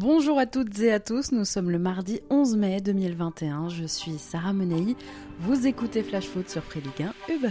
Bonjour 0.00 0.38
à 0.38 0.46
toutes 0.46 0.78
et 0.78 0.92
à 0.92 1.00
tous, 1.00 1.32
nous 1.32 1.44
sommes 1.44 1.72
le 1.72 1.78
mardi 1.80 2.20
11 2.30 2.56
mai 2.56 2.80
2021, 2.80 3.68
je 3.68 3.84
suis 3.84 4.16
Sarah 4.16 4.52
Menei, 4.52 4.94
vous 5.40 5.66
écoutez 5.66 6.04
Flash 6.04 6.26
Foot 6.26 6.48
sur 6.48 6.62
Free 6.62 6.80
Ligue 6.80 7.08
1 7.28 7.34
Uber. 7.34 7.50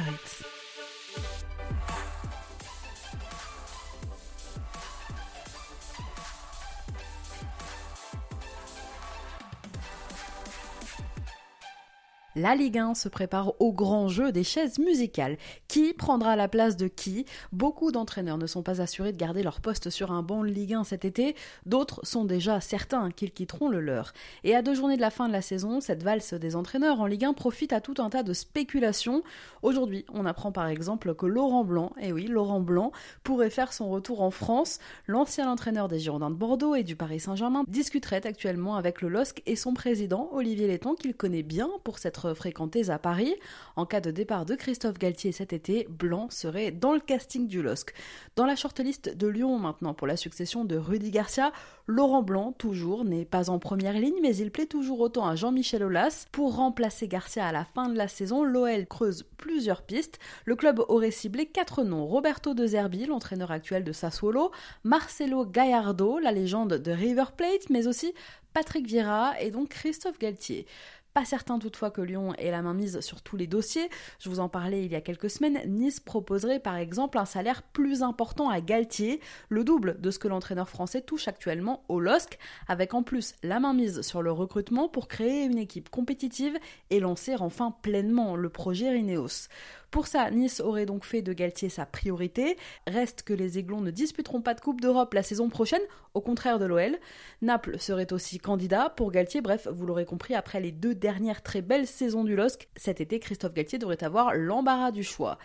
La 12.40 12.54
Ligue 12.54 12.78
1 12.78 12.94
se 12.94 13.10
prépare 13.10 13.60
au 13.60 13.74
grand 13.74 14.10
jeu 14.10 14.32
des 14.32 14.44
chaises 14.44 14.78
musicales. 14.78 15.38
Qui 15.68 15.94
prendra 15.94 16.36
la 16.36 16.48
place 16.48 16.78
de 16.78 16.88
qui? 16.88 17.26
Beaucoup 17.52 17.92
d'entraîneurs 17.92 18.38
ne 18.38 18.46
sont 18.46 18.62
pas 18.62 18.80
assurés 18.80 19.12
de 19.12 19.18
garder 19.18 19.42
leur 19.42 19.60
poste 19.60 19.90
sur 19.90 20.12
un 20.12 20.22
banc 20.22 20.44
de 20.44 20.50
Ligue 20.50 20.76
1 20.76 20.84
cet 20.84 21.04
été, 21.04 21.36
d'autres 21.66 22.00
sont 22.04 22.26
déjà 22.26 22.62
certains 22.62 23.10
qu'ils 23.10 23.32
quitteront 23.32 23.70
le 23.70 23.82
leur. 23.82 24.14
Et 24.44 24.54
à 24.54 24.62
deux 24.62 24.76
journées 24.76 24.98
de 24.98 25.02
la 25.02 25.10
fin 25.10 25.28
de 25.28 25.34
la 25.34 25.42
saison, 25.42 25.82
cette 25.82 26.04
valse 26.04 26.36
des 26.36 26.56
entraîneurs 26.56 27.02
en 27.02 27.08
Ligue 27.08 27.26
1 27.26 27.34
profite 27.34 27.74
à 27.74 27.82
tout 27.82 27.96
un 27.98 28.12
tas 28.12 28.22
de 28.22 28.34
spéculations. 28.34 29.24
Aujourd'hui, 29.64 30.06
on 30.14 30.28
apprend 30.28 30.52
par 30.52 30.68
exemple 30.68 31.16
que 31.16 31.26
Laurent 31.26 31.64
Blanc, 31.64 31.94
et 32.00 32.10
eh 32.10 32.14
oui, 32.14 32.28
Laurent 32.28 32.62
Blanc, 32.62 32.92
pourrait 33.24 33.50
faire 33.50 33.74
son 33.74 33.90
retour 33.90 34.22
en 34.22 34.30
France. 34.30 34.78
L'ancien 35.08 35.50
entraîneur 35.50 35.88
des 35.88 35.98
Girondins 35.98 36.30
de 36.30 36.36
Bordeaux 36.36 36.76
et 36.76 36.84
du 36.84 36.96
Paris 36.96 37.20
Saint-Germain 37.20 37.64
discuterait 37.68 38.28
actuellement 38.28 38.76
avec 38.76 39.02
le 39.02 39.08
LOSC 39.08 39.42
et 39.48 39.56
son 39.56 39.74
président 39.74 40.30
Olivier 40.34 40.68
Letton 40.68 40.94
qu'il 40.94 41.16
connaît 41.16 41.42
bien 41.42 41.72
pour 41.84 41.98
s'être 41.98 42.27
fréquentés 42.34 42.90
à 42.90 43.00
Paris. 43.00 43.36
En 43.76 43.86
cas 43.86 44.02
de 44.02 44.12
départ 44.12 44.46
de 44.46 44.56
Christophe 44.56 44.98
Galtier 44.98 45.32
cet 45.32 45.54
été, 45.54 45.88
Blanc 45.90 46.30
serait 46.30 46.72
dans 46.72 46.94
le 46.94 47.00
casting 47.00 47.48
du 47.48 47.62
LOSC. 47.62 47.94
Dans 48.36 48.46
la 48.46 48.56
shortlist 48.56 49.16
de 49.16 49.28
Lyon 49.28 49.58
maintenant 49.60 49.94
pour 49.94 50.08
la 50.08 50.18
succession 50.18 50.66
de 50.66 50.78
Rudy 50.78 51.12
Garcia, 51.12 51.52
Laurent 51.88 52.22
Blanc, 52.22 52.52
toujours, 52.52 53.06
n'est 53.06 53.24
pas 53.24 53.50
en 53.50 53.60
première 53.60 53.94
ligne, 53.94 54.20
mais 54.22 54.36
il 54.36 54.52
plaît 54.52 54.66
toujours 54.66 55.00
autant 55.00 55.26
à 55.26 55.36
Jean-Michel 55.36 55.84
Aulas. 55.84 56.26
Pour 56.34 56.56
remplacer 56.56 57.08
Garcia 57.08 57.46
à 57.46 57.52
la 57.54 57.64
fin 57.64 57.88
de 57.88 57.98
la 57.98 58.10
saison, 58.10 58.44
l'OL 58.44 58.86
creuse 58.88 59.24
plusieurs 59.38 59.84
pistes. 59.84 60.20
Le 60.46 60.58
club 60.58 60.84
aurait 60.90 61.12
ciblé 61.12 61.46
quatre 61.46 61.84
noms. 61.84 62.06
Roberto 62.06 62.54
De 62.54 62.68
Zerbi, 62.68 63.06
l'entraîneur 63.06 63.52
actuel 63.52 63.86
de 63.86 63.94
Sassuolo, 63.94 64.52
Marcelo 64.84 65.46
Gallardo, 65.46 66.20
la 66.20 66.34
légende 66.34 66.74
de 66.74 66.92
River 66.92 67.26
Plate, 67.38 67.70
mais 67.70 67.88
aussi 67.88 68.14
Patrick 68.54 68.86
Vieira 68.86 69.40
et 69.40 69.52
donc 69.52 69.70
Christophe 69.70 70.20
Galtier. 70.20 70.66
Pas 71.14 71.26
certain 71.26 71.58
toutefois 71.58 71.90
que 71.90 72.02
Lyon 72.02 72.34
ait 72.36 72.52
la 72.52 72.62
main 72.62 72.74
mise 72.74 73.00
sur 73.00 73.22
tous 73.22 73.38
les 73.38 73.48
dossiers. 73.48 73.90
Je 74.20 74.30
vous 74.30 74.40
en 74.40 74.50
parlais 74.50 74.86
il 74.86 74.92
y 74.92 74.96
a 74.96 75.02
quelques 75.02 75.30
semaines. 75.30 75.60
Nice 75.66 76.00
proposerait 76.00 76.60
par 76.60 76.76
exemple 76.76 77.18
un 77.18 77.26
salaire 77.26 77.64
plus 77.64 78.04
important 78.04 78.50
à 78.50 78.62
Galtier, 78.62 79.20
le 79.50 79.64
double 79.64 80.00
de 80.00 80.12
ce 80.12 80.20
que 80.20 80.28
l'entraîneur 80.28 80.70
français 80.70 81.02
touche 81.02 81.28
actuellement 81.28 81.84
au 81.90 82.00
LOSC, 82.00 82.38
avec 82.68 82.94
en 82.94 83.02
plus 83.02 83.34
la 83.42 83.60
main 83.60 83.74
mise 83.74 84.02
sur 84.02 84.22
le 84.22 84.32
recrutement 84.32 84.90
pour 84.90 85.08
créer 85.08 85.46
une 85.46 85.58
équipe 85.58 85.90
compétitive 85.90 86.58
et 86.92 87.00
lancer 87.00 87.36
enfin 87.36 87.76
pleinement 87.82 88.36
le 88.36 88.50
projet 88.50 88.90
Rineos. 88.90 89.48
Pour 89.92 90.08
ça, 90.08 90.30
Nice 90.32 90.60
aurait 90.60 90.86
donc 90.86 91.06
fait 91.06 91.22
de 91.22 91.32
Galtier 91.32 91.70
sa 91.70 91.86
priorité. 91.86 92.58
Reste 92.88 93.24
que 93.24 93.34
les 93.34 93.58
Aiglons 93.58 93.82
ne 93.82 93.92
disputeront 93.92 94.42
pas 94.42 94.54
de 94.54 94.60
Coupe 94.60 94.82
d'Europe 94.82 95.14
la 95.14 95.24
saison 95.24 95.50
prochaine, 95.50 95.82
au 96.14 96.22
contraire 96.22 96.60
de 96.60 96.66
l'OL. 96.66 96.98
Naples 97.42 97.80
serait 97.80 98.12
aussi 98.12 98.38
candidat 98.38 98.90
pour 98.90 99.12
Galtier. 99.12 99.42
Bref, 99.42 99.68
vous 99.72 99.86
l'aurez 99.86 100.06
compris, 100.06 100.36
après 100.36 100.60
les 100.60 100.72
deux 100.72 100.94
dernières 100.94 101.42
très 101.42 101.62
belles 101.62 101.88
saisons 101.88 102.26
du 102.26 102.36
LOSC, 102.36 102.68
cet 102.76 103.00
été, 103.00 103.20
Christophe 103.20 103.54
Galtier 103.54 103.80
devrait 103.80 104.04
avoir 104.04 104.36
l'embarras 104.36 104.92
du 104.92 105.04
choix. 105.04 105.38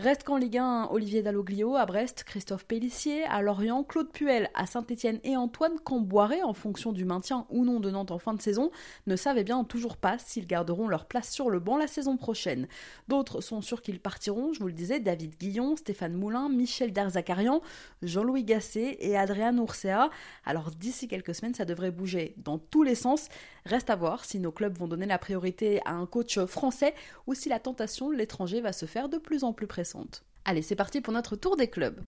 Reste 0.00 0.24
qu'en 0.24 0.38
Ligue 0.38 0.58
1, 0.58 0.88
Olivier 0.90 1.22
Dalloglio 1.22 1.76
à 1.76 1.86
Brest, 1.86 2.24
Christophe 2.24 2.64
Pellissier 2.64 3.22
à 3.26 3.42
Lorient, 3.42 3.84
Claude 3.84 4.10
Puel 4.10 4.50
à 4.52 4.66
Saint-Etienne 4.66 5.20
et 5.22 5.36
Antoine 5.36 5.78
Camboiré, 5.78 6.42
en 6.42 6.52
fonction 6.52 6.90
du 6.90 7.04
maintien 7.04 7.46
ou 7.48 7.64
non 7.64 7.78
de 7.78 7.92
Nantes 7.92 8.10
en 8.10 8.18
fin 8.18 8.34
de 8.34 8.42
saison, 8.42 8.72
ne 9.06 9.14
savaient 9.14 9.44
bien 9.44 9.62
toujours 9.62 9.96
pas 9.96 10.18
s'ils 10.18 10.48
garderont 10.48 10.88
leur 10.88 11.06
place 11.06 11.30
sur 11.30 11.48
le 11.48 11.60
banc 11.60 11.76
la 11.76 11.86
saison 11.86 12.16
prochaine. 12.16 12.66
D'autres 13.06 13.40
sont 13.40 13.60
sûrs 13.60 13.82
qu'ils 13.82 14.00
partiront, 14.00 14.52
je 14.52 14.58
vous 14.58 14.66
le 14.66 14.72
disais, 14.72 14.98
David 14.98 15.36
Guillon, 15.38 15.76
Stéphane 15.76 16.14
Moulin, 16.14 16.48
Michel 16.48 16.92
Darzakarian, 16.92 17.62
Jean-Louis 18.02 18.42
Gasset 18.42 18.96
et 18.98 19.16
Adrien 19.16 19.56
Oursea. 19.58 20.10
Alors 20.44 20.72
d'ici 20.72 21.06
quelques 21.06 21.36
semaines, 21.36 21.54
ça 21.54 21.64
devrait 21.64 21.92
bouger 21.92 22.34
dans 22.38 22.58
tous 22.58 22.82
les 22.82 22.96
sens. 22.96 23.28
Reste 23.66 23.88
à 23.88 23.96
voir 23.96 24.26
si 24.26 24.40
nos 24.40 24.52
clubs 24.52 24.76
vont 24.76 24.88
donner 24.88 25.06
la 25.06 25.16
priorité 25.16 25.80
à 25.86 25.92
un 25.92 26.04
coach 26.04 26.38
français 26.44 26.94
ou 27.26 27.32
si 27.32 27.48
la 27.48 27.58
tentation 27.58 28.10
de 28.10 28.14
l'étranger 28.14 28.60
va 28.60 28.74
se 28.74 28.84
faire 28.84 29.08
de 29.08 29.16
plus 29.16 29.42
en 29.42 29.54
plus 29.54 29.66
pressante. 29.66 30.22
Allez, 30.44 30.60
c'est 30.60 30.76
parti 30.76 31.00
pour 31.00 31.14
notre 31.14 31.34
tour 31.34 31.56
des 31.56 31.68
clubs. 31.68 31.98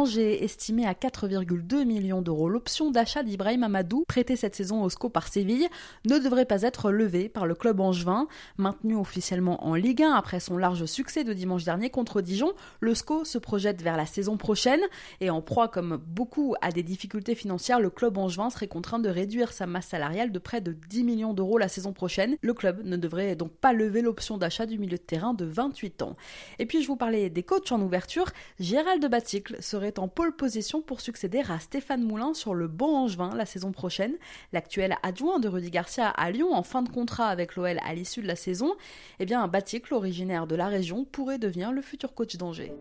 Angers, 0.00 0.42
estimée 0.42 0.86
à 0.86 0.94
4,2 0.94 1.84
millions 1.84 2.22
d'euros. 2.22 2.48
L'option 2.48 2.90
d'achat 2.90 3.22
d'Ibrahim 3.22 3.64
Amadou, 3.64 4.06
prêté 4.08 4.34
cette 4.34 4.54
saison 4.54 4.82
au 4.82 4.88
SCO 4.88 5.10
par 5.10 5.28
Séville, 5.28 5.68
ne 6.06 6.18
devrait 6.18 6.46
pas 6.46 6.62
être 6.62 6.90
levée 6.90 7.28
par 7.28 7.44
le 7.44 7.54
club 7.54 7.80
angevin. 7.80 8.26
Maintenu 8.56 8.96
officiellement 8.96 9.62
en 9.66 9.74
Ligue 9.74 10.02
1 10.02 10.12
après 10.14 10.40
son 10.40 10.56
large 10.56 10.86
succès 10.86 11.22
de 11.22 11.34
dimanche 11.34 11.64
dernier 11.64 11.90
contre 11.90 12.22
Dijon, 12.22 12.54
le 12.80 12.94
SCO 12.94 13.26
se 13.26 13.36
projette 13.36 13.82
vers 13.82 13.98
la 13.98 14.06
saison 14.06 14.38
prochaine 14.38 14.80
et 15.20 15.28
en 15.28 15.42
proie 15.42 15.68
comme 15.68 15.98
beaucoup 15.98 16.54
à 16.62 16.72
des 16.72 16.82
difficultés 16.82 17.34
financières, 17.34 17.78
le 17.78 17.90
club 17.90 18.16
angevin 18.16 18.48
serait 18.48 18.68
contraint 18.68 19.00
de 19.00 19.10
réduire 19.10 19.52
sa 19.52 19.66
masse 19.66 19.88
salariale 19.88 20.32
de 20.32 20.38
près 20.38 20.62
de 20.62 20.72
10 20.72 21.04
millions 21.04 21.34
d'euros 21.34 21.58
la 21.58 21.68
saison 21.68 21.92
prochaine. 21.92 22.38
Le 22.40 22.54
club 22.54 22.86
ne 22.86 22.96
devrait 22.96 23.36
donc 23.36 23.52
pas 23.52 23.74
lever 23.74 24.00
l'option 24.00 24.38
d'achat 24.38 24.64
du 24.64 24.78
milieu 24.78 24.96
de 24.96 25.02
terrain 25.02 25.34
de 25.34 25.44
28 25.44 26.00
ans. 26.00 26.16
Et 26.58 26.64
puis 26.64 26.80
je 26.82 26.86
vous 26.86 26.96
parlais 26.96 27.28
des 27.28 27.42
coachs 27.42 27.70
en 27.70 27.82
ouverture, 27.82 28.30
Gérald 28.58 29.06
Baticle 29.06 29.62
serait 29.62 29.89
en 29.98 30.08
pole 30.08 30.34
position 30.34 30.82
pour 30.82 31.00
succéder 31.00 31.42
à 31.48 31.58
Stéphane 31.58 32.02
Moulin 32.02 32.34
sur 32.34 32.54
le 32.54 32.68
banc 32.68 33.02
angevin 33.02 33.34
la 33.34 33.46
saison 33.46 33.72
prochaine. 33.72 34.14
L'actuel 34.52 34.96
adjoint 35.02 35.40
de 35.40 35.48
Rudy 35.48 35.70
Garcia 35.70 36.08
à 36.08 36.30
Lyon 36.30 36.54
en 36.54 36.62
fin 36.62 36.82
de 36.82 36.88
contrat 36.88 37.28
avec 37.28 37.56
l'OL 37.56 37.78
à 37.84 37.94
l'issue 37.94 38.22
de 38.22 38.26
la 38.26 38.36
saison, 38.36 38.74
eh 39.18 39.26
bien 39.26 39.46
Baticle, 39.48 39.94
originaire 39.94 40.46
de 40.46 40.54
la 40.54 40.68
région, 40.68 41.04
pourrait 41.04 41.38
devenir 41.38 41.72
le 41.72 41.82
futur 41.82 42.14
coach 42.14 42.36
d'Angers. 42.36 42.72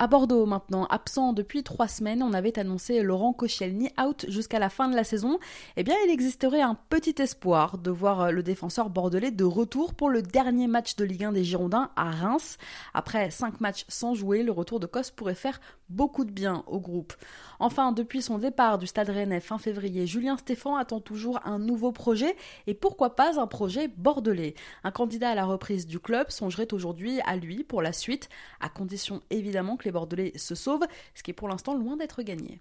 À 0.00 0.06
Bordeaux 0.06 0.46
maintenant, 0.46 0.84
absent 0.84 1.32
depuis 1.32 1.64
trois 1.64 1.88
semaines, 1.88 2.22
on 2.22 2.32
avait 2.32 2.56
annoncé 2.56 3.02
Laurent 3.02 3.32
Koscielny 3.32 3.90
out 4.00 4.26
jusqu'à 4.28 4.60
la 4.60 4.68
fin 4.68 4.88
de 4.88 4.94
la 4.94 5.02
saison. 5.02 5.40
Eh 5.76 5.82
bien, 5.82 5.96
il 6.06 6.12
existerait 6.12 6.60
un 6.60 6.76
petit 6.88 7.16
espoir 7.20 7.78
de 7.78 7.90
voir 7.90 8.30
le 8.30 8.44
défenseur 8.44 8.90
bordelais 8.90 9.32
de 9.32 9.42
retour 9.42 9.94
pour 9.94 10.08
le 10.08 10.22
dernier 10.22 10.68
match 10.68 10.94
de 10.94 11.04
Ligue 11.04 11.24
1 11.24 11.32
des 11.32 11.42
Girondins 11.42 11.90
à 11.96 12.12
Reims. 12.12 12.58
Après 12.94 13.32
cinq 13.32 13.60
matchs 13.60 13.86
sans 13.88 14.14
jouer, 14.14 14.44
le 14.44 14.52
retour 14.52 14.78
de 14.78 14.86
Kos 14.86 15.10
pourrait 15.16 15.34
faire 15.34 15.58
beaucoup 15.88 16.24
de 16.24 16.30
bien 16.30 16.62
au 16.68 16.78
groupe. 16.78 17.14
Enfin, 17.58 17.90
depuis 17.90 18.22
son 18.22 18.38
départ 18.38 18.78
du 18.78 18.86
Stade 18.86 19.08
Rennais 19.08 19.40
fin 19.40 19.58
février, 19.58 20.06
Julien 20.06 20.36
Stéphan 20.36 20.76
attend 20.76 21.00
toujours 21.00 21.40
un 21.44 21.58
nouveau 21.58 21.90
projet 21.90 22.36
et 22.68 22.74
pourquoi 22.74 23.16
pas 23.16 23.40
un 23.40 23.48
projet 23.48 23.88
bordelais. 23.88 24.54
Un 24.84 24.92
candidat 24.92 25.30
à 25.30 25.34
la 25.34 25.44
reprise 25.44 25.88
du 25.88 25.98
club 25.98 26.30
songerait 26.30 26.72
aujourd'hui 26.72 27.20
à 27.26 27.34
lui 27.34 27.64
pour 27.64 27.82
la 27.82 27.92
suite, 27.92 28.28
à 28.60 28.68
condition 28.68 29.22
évidemment 29.30 29.76
que 29.76 29.87
les 29.88 29.92
Bordelais 29.92 30.32
se 30.36 30.54
sauvent, 30.54 30.86
ce 31.14 31.22
qui 31.22 31.30
est 31.30 31.34
pour 31.34 31.48
l'instant 31.48 31.74
loin 31.74 31.96
d'être 31.96 32.22
gagné. 32.22 32.60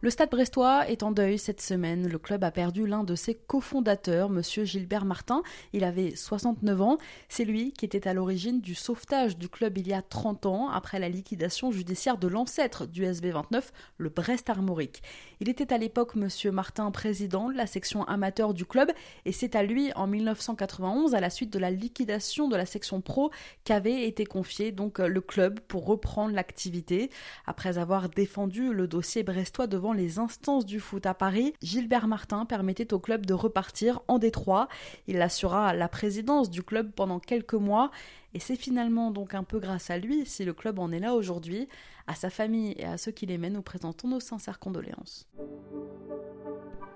Le 0.00 0.10
Stade 0.10 0.30
brestois 0.30 0.88
est 0.88 1.02
en 1.02 1.10
deuil 1.10 1.38
cette 1.38 1.60
semaine. 1.60 2.06
Le 2.06 2.18
club 2.20 2.44
a 2.44 2.52
perdu 2.52 2.86
l'un 2.86 3.02
de 3.02 3.16
ses 3.16 3.34
cofondateurs, 3.34 4.30
monsieur 4.30 4.64
Gilbert 4.64 5.04
Martin. 5.04 5.42
Il 5.72 5.82
avait 5.82 6.14
69 6.14 6.80
ans. 6.80 6.98
C'est 7.28 7.44
lui 7.44 7.72
qui 7.72 7.84
était 7.84 8.06
à 8.06 8.14
l'origine 8.14 8.60
du 8.60 8.76
sauvetage 8.76 9.36
du 9.36 9.48
club 9.48 9.76
il 9.76 9.88
y 9.88 9.92
a 9.92 10.00
30 10.00 10.46
ans, 10.46 10.68
après 10.68 11.00
la 11.00 11.08
liquidation 11.08 11.72
judiciaire 11.72 12.16
de 12.16 12.28
l'ancêtre 12.28 12.86
du 12.86 13.02
SB29, 13.02 13.70
le 13.96 14.08
Brest 14.08 14.48
Armorique. 14.48 15.02
Il 15.40 15.48
était 15.48 15.72
à 15.72 15.78
l'époque 15.78 16.14
monsieur 16.14 16.52
Martin 16.52 16.92
président 16.92 17.48
de 17.48 17.56
la 17.56 17.66
section 17.66 18.04
amateur 18.04 18.54
du 18.54 18.66
club 18.66 18.92
et 19.24 19.32
c'est 19.32 19.56
à 19.56 19.64
lui 19.64 19.92
en 19.94 20.06
1991, 20.06 21.16
à 21.16 21.20
la 21.20 21.28
suite 21.28 21.52
de 21.52 21.58
la 21.58 21.72
liquidation 21.72 22.46
de 22.46 22.54
la 22.54 22.66
section 22.66 23.00
pro, 23.00 23.32
qu'avait 23.64 24.06
été 24.06 24.26
confié 24.26 24.70
donc 24.70 25.00
le 25.00 25.20
club 25.20 25.58
pour 25.58 25.86
reprendre 25.86 26.36
l'activité. 26.36 27.10
Après 27.46 27.78
avoir 27.78 28.08
défendu 28.08 28.72
le 28.72 28.86
dossier 28.86 29.24
brestois 29.24 29.66
devant 29.66 29.87
les 29.92 30.18
instances 30.18 30.66
du 30.66 30.80
foot 30.80 31.06
à 31.06 31.14
Paris, 31.14 31.54
Gilbert 31.62 32.06
Martin 32.06 32.44
permettait 32.44 32.92
au 32.92 32.98
club 32.98 33.26
de 33.26 33.34
repartir 33.34 34.00
en 34.08 34.18
Détroit. 34.18 34.68
Il 35.06 35.20
assura 35.22 35.74
la 35.74 35.88
présidence 35.88 36.50
du 36.50 36.62
club 36.62 36.92
pendant 36.92 37.20
quelques 37.20 37.54
mois 37.54 37.90
et 38.34 38.40
c'est 38.40 38.56
finalement 38.56 39.10
donc 39.10 39.34
un 39.34 39.44
peu 39.44 39.58
grâce 39.58 39.90
à 39.90 39.98
lui 39.98 40.26
si 40.26 40.44
le 40.44 40.52
club 40.52 40.78
en 40.78 40.92
est 40.92 41.00
là 41.00 41.14
aujourd'hui. 41.14 41.68
À 42.06 42.14
sa 42.14 42.30
famille 42.30 42.74
et 42.78 42.84
à 42.84 42.98
ceux 42.98 43.12
qui 43.12 43.26
l'aimaient, 43.26 43.50
nous 43.50 43.62
présentons 43.62 44.08
nos 44.08 44.20
sincères 44.20 44.58
condoléances. 44.58 45.26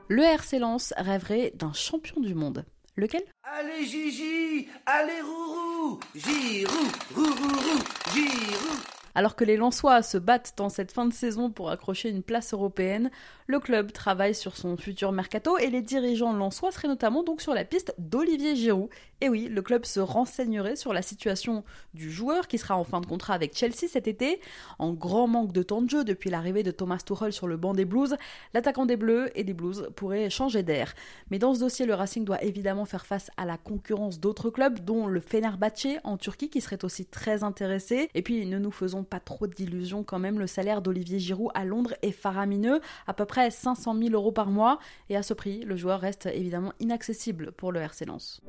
Le 0.08 0.22
RC 0.22 0.58
Lens 0.58 0.94
rêverait 0.96 1.52
d'un 1.54 1.72
champion 1.72 2.20
du 2.20 2.34
monde. 2.34 2.64
Lequel? 2.96 3.22
Allez 3.42 3.86
Gigi 3.86 4.68
Allez 4.84 5.22
Rourou 5.22 5.98
Girou 6.14 6.86
Girou 8.14 9.01
alors 9.14 9.36
que 9.36 9.44
les 9.44 9.56
Lensois 9.56 10.02
se 10.02 10.18
battent 10.18 10.54
dans 10.56 10.68
cette 10.68 10.92
fin 10.92 11.06
de 11.06 11.12
saison 11.12 11.50
pour 11.50 11.70
accrocher 11.70 12.08
une 12.08 12.22
place 12.22 12.52
européenne, 12.52 13.10
Le 13.52 13.60
club 13.60 13.92
travaille 13.92 14.34
sur 14.34 14.56
son 14.56 14.78
futur 14.78 15.12
mercato 15.12 15.58
et 15.58 15.68
les 15.68 15.82
dirigeants 15.82 16.32
lensois 16.32 16.72
seraient 16.72 16.88
notamment 16.88 17.22
donc 17.22 17.42
sur 17.42 17.52
la 17.52 17.66
piste 17.66 17.94
d'Olivier 17.98 18.56
Giroud. 18.56 18.88
Et 19.20 19.28
oui, 19.28 19.46
le 19.50 19.60
club 19.60 19.84
se 19.84 20.00
renseignerait 20.00 20.74
sur 20.74 20.94
la 20.94 21.02
situation 21.02 21.62
du 21.92 22.10
joueur 22.10 22.48
qui 22.48 22.56
sera 22.56 22.78
en 22.78 22.82
fin 22.82 23.02
de 23.02 23.06
contrat 23.06 23.34
avec 23.34 23.54
Chelsea 23.54 23.88
cet 23.88 24.08
été. 24.08 24.40
En 24.78 24.94
grand 24.94 25.28
manque 25.28 25.52
de 25.52 25.62
temps 25.62 25.82
de 25.82 25.90
jeu 25.90 26.02
depuis 26.02 26.30
l'arrivée 26.30 26.62
de 26.62 26.70
Thomas 26.70 27.02
Tuchel 27.04 27.30
sur 27.30 27.46
le 27.46 27.58
banc 27.58 27.74
des 27.74 27.84
Blues, 27.84 28.16
l'attaquant 28.54 28.86
des 28.86 28.96
Bleus 28.96 29.30
et 29.38 29.44
des 29.44 29.52
Blues 29.52 29.90
pourrait 29.96 30.30
changer 30.30 30.62
d'air. 30.62 30.94
Mais 31.30 31.38
dans 31.38 31.52
ce 31.52 31.60
dossier, 31.60 31.84
le 31.84 31.92
Racing 31.92 32.24
doit 32.24 32.42
évidemment 32.42 32.86
faire 32.86 33.04
face 33.04 33.30
à 33.36 33.44
la 33.44 33.58
concurrence 33.58 34.18
d'autres 34.18 34.48
clubs, 34.48 34.80
dont 34.80 35.06
le 35.06 35.20
Fenerbahçe 35.20 35.98
en 36.04 36.16
Turquie 36.16 36.48
qui 36.48 36.62
serait 36.62 36.86
aussi 36.86 37.04
très 37.04 37.44
intéressé. 37.44 38.08
Et 38.14 38.22
puis, 38.22 38.46
ne 38.46 38.58
nous 38.58 38.72
faisons 38.72 39.04
pas 39.04 39.20
trop 39.20 39.46
d'illusions 39.46 40.04
quand 40.04 40.18
même, 40.18 40.38
le 40.38 40.46
salaire 40.46 40.80
d'Olivier 40.80 41.18
Giroud 41.18 41.50
à 41.52 41.66
Londres 41.66 41.94
est 42.00 42.12
faramineux, 42.12 42.80
500 43.50 43.96
000 43.96 44.10
euros 44.14 44.32
par 44.32 44.48
mois. 44.48 44.78
Et 45.08 45.16
à 45.16 45.22
ce 45.22 45.34
prix, 45.34 45.64
le 45.64 45.76
joueur 45.76 46.00
reste 46.00 46.26
évidemment 46.26 46.72
inaccessible 46.80 47.52
pour 47.52 47.72
le 47.72 47.80
RC 47.80 48.04
Lens. 48.06 48.40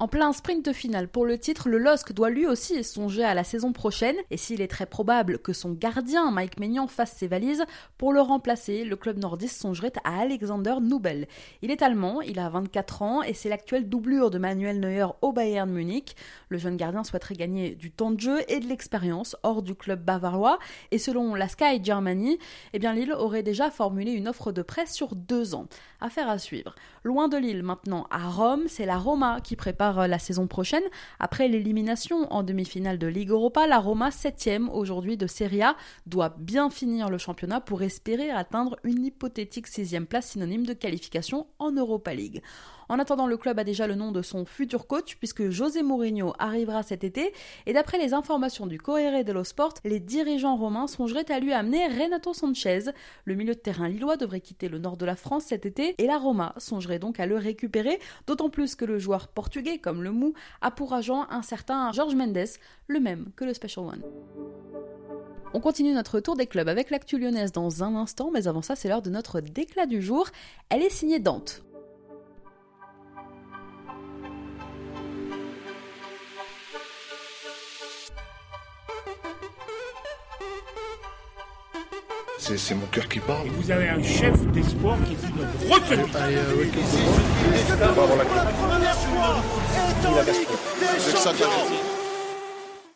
En 0.00 0.08
plein 0.08 0.32
sprint 0.32 0.72
final 0.72 1.06
pour 1.06 1.24
le 1.24 1.38
titre, 1.38 1.68
le 1.68 1.78
LOSC 1.78 2.12
doit 2.12 2.28
lui 2.28 2.48
aussi 2.48 2.82
songer 2.82 3.22
à 3.22 3.32
la 3.32 3.44
saison 3.44 3.72
prochaine, 3.72 4.16
et 4.32 4.36
s'il 4.36 4.60
est 4.60 4.68
très 4.68 4.86
probable 4.86 5.38
que 5.38 5.52
son 5.52 5.70
gardien, 5.70 6.32
Mike 6.32 6.58
Maignan, 6.58 6.88
fasse 6.88 7.12
ses 7.12 7.28
valises, 7.28 7.64
pour 7.96 8.12
le 8.12 8.20
remplacer, 8.20 8.84
le 8.84 8.96
club 8.96 9.18
nordiste 9.18 9.60
songerait 9.60 9.92
à 10.02 10.20
Alexander 10.20 10.74
Nubel. 10.82 11.28
Il 11.62 11.70
est 11.70 11.80
allemand, 11.80 12.20
il 12.22 12.40
a 12.40 12.48
24 12.48 13.02
ans, 13.02 13.22
et 13.22 13.34
c'est 13.34 13.48
l'actuelle 13.48 13.88
doublure 13.88 14.30
de 14.30 14.38
Manuel 14.38 14.80
Neuer 14.80 15.06
au 15.22 15.32
Bayern 15.32 15.70
Munich. 15.70 16.16
Le 16.48 16.58
jeune 16.58 16.76
gardien 16.76 17.04
souhaiterait 17.04 17.36
gagner 17.36 17.76
du 17.76 17.92
temps 17.92 18.10
de 18.10 18.20
jeu 18.20 18.40
et 18.48 18.58
de 18.58 18.66
l'expérience 18.66 19.36
hors 19.44 19.62
du 19.62 19.76
club 19.76 20.04
bavarois, 20.04 20.58
et 20.90 20.98
selon 20.98 21.36
la 21.36 21.46
Sky 21.46 21.82
Germany, 21.82 22.38
eh 22.72 22.80
bien 22.80 22.94
Lille 22.94 23.12
aurait 23.12 23.44
déjà 23.44 23.70
formulé 23.70 24.10
une 24.10 24.26
offre 24.26 24.50
de 24.50 24.62
prêt 24.62 24.86
sur 24.86 25.14
deux 25.14 25.54
ans. 25.54 25.68
Affaire 26.00 26.28
à 26.28 26.38
suivre. 26.38 26.74
Loin 27.04 27.28
de 27.28 27.36
Lille 27.36 27.62
maintenant, 27.62 28.08
à 28.10 28.28
Rome, 28.28 28.64
c'est 28.66 28.86
la 28.86 28.98
Roma 28.98 29.38
qui 29.40 29.54
prépare 29.54 29.83
euh, 29.92 30.06
la 30.06 30.18
saison 30.18 30.46
prochaine. 30.46 30.82
Après 31.20 31.48
l'élimination 31.48 32.32
en 32.32 32.42
demi-finale 32.42 32.98
de 32.98 33.06
Ligue 33.06 33.30
Europa, 33.30 33.66
la 33.66 33.78
Roma, 33.78 34.10
7 34.10 34.50
aujourd'hui 34.72 35.16
de 35.16 35.26
Serie 35.26 35.62
A, 35.62 35.76
doit 36.06 36.34
bien 36.38 36.70
finir 36.70 37.10
le 37.10 37.18
championnat 37.18 37.60
pour 37.60 37.82
espérer 37.82 38.30
atteindre 38.30 38.76
une 38.84 39.04
hypothétique 39.04 39.66
sixième 39.66 40.06
place 40.06 40.30
synonyme 40.30 40.66
de 40.66 40.72
qualification 40.72 41.46
en 41.58 41.72
Europa 41.72 42.14
League. 42.14 42.42
En 42.88 42.98
attendant, 42.98 43.26
le 43.26 43.36
club 43.36 43.58
a 43.58 43.64
déjà 43.64 43.86
le 43.86 43.94
nom 43.94 44.12
de 44.12 44.22
son 44.22 44.44
futur 44.44 44.86
coach 44.86 45.16
puisque 45.16 45.50
José 45.50 45.82
Mourinho 45.82 46.32
arrivera 46.38 46.82
cet 46.82 47.04
été 47.04 47.32
et 47.66 47.72
d'après 47.72 47.98
les 47.98 48.14
informations 48.14 48.66
du 48.66 48.78
Corriere 48.78 49.24
dello 49.24 49.44
Sport, 49.44 49.74
les 49.84 50.00
dirigeants 50.00 50.56
romains 50.56 50.86
songeraient 50.86 51.30
à 51.30 51.40
lui 51.40 51.52
amener 51.52 51.86
Renato 51.86 52.32
Sanchez. 52.34 52.90
Le 53.24 53.34
milieu 53.34 53.54
de 53.54 53.60
terrain 53.60 53.88
lillois 53.88 54.16
devrait 54.16 54.40
quitter 54.40 54.68
le 54.68 54.78
nord 54.78 54.96
de 54.96 55.06
la 55.06 55.16
France 55.16 55.44
cet 55.44 55.66
été 55.66 55.94
et 55.98 56.06
la 56.06 56.18
Roma 56.18 56.54
songerait 56.58 56.98
donc 56.98 57.20
à 57.20 57.26
le 57.26 57.36
récupérer, 57.36 57.98
d'autant 58.26 58.50
plus 58.50 58.74
que 58.74 58.84
le 58.84 58.98
joueur 58.98 59.28
portugais 59.28 59.78
comme 59.78 60.02
le 60.02 60.12
Mou 60.12 60.34
a 60.60 60.70
pour 60.70 60.92
agent 60.92 61.26
un 61.30 61.42
certain 61.42 61.92
George 61.92 62.14
Mendes, 62.14 62.46
le 62.88 63.00
même 63.00 63.26
que 63.36 63.44
le 63.44 63.54
Special 63.54 63.86
One. 63.86 64.02
On 65.56 65.60
continue 65.60 65.92
notre 65.92 66.18
tour 66.18 66.36
des 66.36 66.46
clubs 66.46 66.68
avec 66.68 66.90
l'actu 66.90 67.16
lyonnaise 67.16 67.52
dans 67.52 67.84
un 67.84 67.94
instant, 67.94 68.30
mais 68.32 68.48
avant 68.48 68.60
ça, 68.60 68.74
c'est 68.74 68.88
l'heure 68.88 69.02
de 69.02 69.10
notre 69.10 69.40
déclat 69.40 69.86
du 69.86 70.02
jour. 70.02 70.28
Elle 70.68 70.82
est 70.82 70.90
signée 70.90 71.20
Dante. 71.20 71.62
C'est 82.46 82.74
mon 82.74 82.86
cœur 82.88 83.08
qui 83.08 83.20
parle. 83.20 83.46
Et 83.46 83.50
vous 83.50 83.70
avez 83.70 83.88
un 83.88 84.02
chef 84.02 84.46
d'espoir 84.52 84.98
qui 85.04 85.14
dit 85.14 85.32
de 85.32 85.72
retenir. 85.72 86.04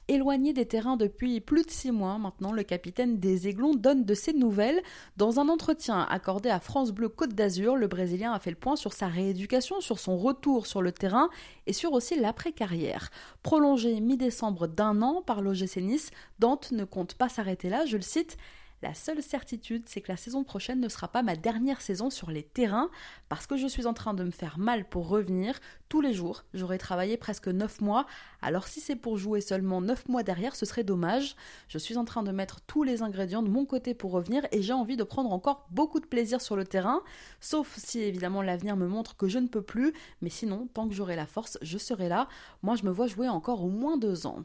Éloigné 0.07 0.53
des 0.53 0.67
terrains 0.67 0.99
depuis 0.99 1.41
plus 1.41 1.63
de 1.63 1.71
six 1.71 1.91
mois 1.93 2.19
maintenant, 2.19 2.53
le 2.53 2.63
capitaine 2.63 3.19
des 3.19 3.49
Aiglons 3.49 3.75
donne 3.75 4.05
de 4.05 4.13
ses 4.13 4.35
nouvelles. 4.35 4.83
Dans 5.17 5.41
un 5.41 5.49
entretien 5.49 6.07
accordé 6.11 6.51
à 6.51 6.61
France 6.61 6.93
Bleu 6.93 7.09
Côte 7.09 7.35
d'Azur, 7.35 7.75
le 7.75 7.87
Brésilien 7.89 8.35
a 8.35 8.39
fait 8.39 8.51
le 8.51 8.57
point 8.57 8.77
sur 8.77 8.93
sa 8.93 9.07
rééducation, 9.07 9.81
sur 9.81 9.99
son 9.99 10.19
retour 10.19 10.67
sur 10.67 10.83
le 10.83 10.93
terrain 10.93 11.31
et 11.67 11.73
sur 11.73 11.95
aussi 11.95 12.21
l'après-carrière. 12.21 13.09
Prolongé 13.43 13.99
mi-décembre 14.01 14.67
d'un 14.67 15.01
an 15.01 15.23
par 15.23 15.41
l'OGC 15.41 15.79
Nice, 15.79 16.11
Dante 16.39 16.71
ne 16.73 16.85
compte 16.85 17.15
pas 17.15 17.31
s'arrêter 17.31 17.71
là, 17.71 17.87
je 17.87 17.97
le 17.97 18.03
cite. 18.03 18.37
La 18.81 18.95
seule 18.95 19.25
certitude, 19.25 19.83
c'est 19.87 20.01
que 20.01 20.13
la 20.13 20.17
saison 20.17 20.45
prochaine 20.45 20.79
ne 20.79 20.89
sera 20.89 21.09
pas 21.09 21.23
ma 21.23 21.35
dernière 21.35 21.81
saison 21.81 22.11
sur 22.11 22.31
les 22.31 22.45
terrains, 22.45 22.91
parce 23.29 23.49
que 23.49 23.57
je 23.57 23.67
suis 23.67 23.87
en 23.87 23.93
train 23.93 24.15
de 24.15 24.23
me 24.23 24.31
faire 24.31 24.57
mal 24.59 24.89
pour 24.89 25.09
revenir. 25.09 25.59
Tous 25.89 26.01
les 26.01 26.15
jours, 26.15 26.45
j'aurais 26.55 26.79
travaillé 26.79 27.17
presque 27.17 27.49
9 27.49 27.81
mois, 27.81 28.07
alors 28.41 28.69
si 28.69 28.81
c'est 28.81 28.95
pour 28.95 29.19
jouer 29.19 29.41
seulement 29.41 29.81
9 29.81 30.09
mois 30.09 30.23
derrière, 30.23 30.55
ce 30.55 30.65
serait 30.65 30.85
dommage. 30.85 31.35
Je 31.67 31.79
suis 31.79 31.97
en 31.97 32.05
train 32.05 32.23
de 32.23 32.31
mettre 32.31 32.61
tous 32.61 32.85
les 32.85 33.03
ingrédients 33.03 33.43
de 33.43 33.49
mon 33.49 33.65
côté 33.65 33.95
pour 33.95 34.13
revenir, 34.13 34.47
et 34.53 34.63
j'ai 34.63 34.73
envie 34.73 34.97
de 34.97 35.03
prendre 35.03 35.33
encore 35.33 35.67
beaucoup 35.71 35.99
de 35.99 36.07
plaisir 36.07 36.41
sur 36.41 36.55
le 36.55 36.65
terrain, 36.65 37.03
sauf 37.41 37.77
si 37.79 37.99
évidemment 37.99 38.43
l'avenir 38.43 38.77
me 38.77 38.87
montre 38.87 39.17
que 39.17 39.27
je 39.27 39.41
ne 39.41 39.49
peux 39.49 39.63
plus, 39.63 39.93
mais 40.23 40.31
sinon, 40.31 40.69
tant 40.73 40.89
que 40.89 40.95
j'aurai 40.95 41.17
la 41.17 41.27
force, 41.27 41.59
je 41.63 41.79
serai 41.79 42.09
là. 42.09 42.29
Moi, 42.63 42.77
je 42.77 42.85
me 42.85 42.91
vois 42.91 43.09
jouer 43.09 43.29
encore 43.29 43.65
au 43.65 43.71
moins 43.71 43.97
2 43.99 44.27
ans. 44.29 44.45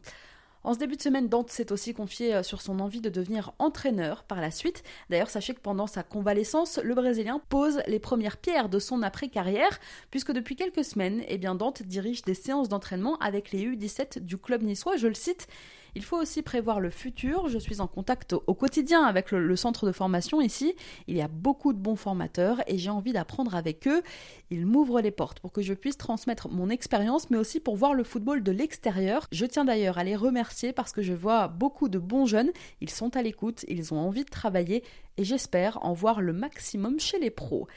En 0.65 0.73
ce 0.73 0.79
début 0.79 0.95
de 0.95 1.01
semaine, 1.01 1.27
Dante 1.27 1.49
s'est 1.49 1.73
aussi 1.73 1.93
confié 1.93 2.35
euh, 2.35 2.43
sur 2.43 2.61
son 2.61 2.79
envie 2.79 3.01
de 3.01 3.09
devenir 3.09 3.51
entraîneur 3.59 4.23
par 4.23 4.39
la 4.39 4.49
suite. 4.49 4.83
D'ailleurs, 5.09 5.29
sachez 5.29 5.53
que 5.53 5.59
pendant 5.59 5.87
sa 5.87 6.03
convalescence, 6.03 6.79
le 6.81 6.95
Brésilien 6.95 7.41
pose 7.49 7.81
les 7.85 7.99
premières 7.99 8.37
pierres 8.37 8.69
de 8.69 8.79
son 8.79 9.01
après-carrière, 9.01 9.79
puisque 10.09 10.31
depuis 10.31 10.55
quelques 10.55 10.85
semaines, 10.85 11.21
eh 11.27 11.37
bien, 11.37 11.55
Dante 11.55 11.83
dirige 11.83 12.21
des 12.21 12.33
séances 12.33 12.69
d'entraînement 12.69 13.17
avec 13.17 13.51
les 13.51 13.65
U17 13.65 14.19
du 14.19 14.37
club 14.37 14.63
niçois. 14.63 14.95
Je 14.95 15.07
le 15.07 15.13
cite. 15.13 15.47
Il 15.95 16.03
faut 16.03 16.17
aussi 16.17 16.41
prévoir 16.41 16.79
le 16.79 16.89
futur. 16.89 17.49
Je 17.49 17.59
suis 17.59 17.79
en 17.79 17.87
contact 17.87 18.33
au 18.33 18.53
quotidien 18.53 19.03
avec 19.03 19.31
le, 19.31 19.55
centre 19.55 19.85
de 19.85 19.91
formation 19.91 20.41
ici. 20.41 20.75
Il 21.07 21.15
y 21.15 21.21
a 21.21 21.27
beaucoup 21.27 21.71
de 21.71 21.77
bons 21.77 21.95
formateurs 21.95 22.61
et 22.67 22.77
j'ai 22.77 22.89
envie 22.89 23.13
d'apprendre 23.13 23.55
avec 23.55 23.87
eux. 23.87 24.01
Ils 24.49 24.65
m'ouvrent 24.65 25.01
les 25.01 25.11
portes 25.11 25.39
pour 25.39 25.51
que 25.51 25.61
je 25.61 25.73
puisse 25.73 25.97
transmettre 25.97 26.49
mon 26.49 26.69
expérience, 26.69 27.29
mais 27.29 27.37
aussi 27.37 27.59
pour 27.59 27.75
voir 27.75 27.93
le 27.93 28.03
football 28.03 28.41
de 28.41 28.51
l'extérieur. 28.51 29.27
Je 29.31 29.45
tiens 29.45 29.65
d'ailleurs 29.65 29.99
à 29.99 30.03
les 30.03 30.15
remercier 30.15 30.73
parce 30.73 30.93
que 30.93 31.03
je 31.03 31.13
vois 31.13 31.47
beaucoup 31.47 31.89
de 31.89 31.99
bons 31.99 32.25
jeunes. 32.25 32.51
Ils 32.81 32.89
sont 32.89 33.15
à 33.15 33.21
l'écoute, 33.21 33.63
ils 33.67 33.93
ont 33.93 33.99
envie 33.99 34.23
de 34.23 34.29
travailler 34.29 34.83
et 35.17 35.23
j'espère 35.23 35.83
en 35.85 35.93
voir 35.93 36.21
le 36.21 36.33
maximum 36.33 36.99
chez 36.99 37.19
les 37.19 37.29
pros. 37.29 37.67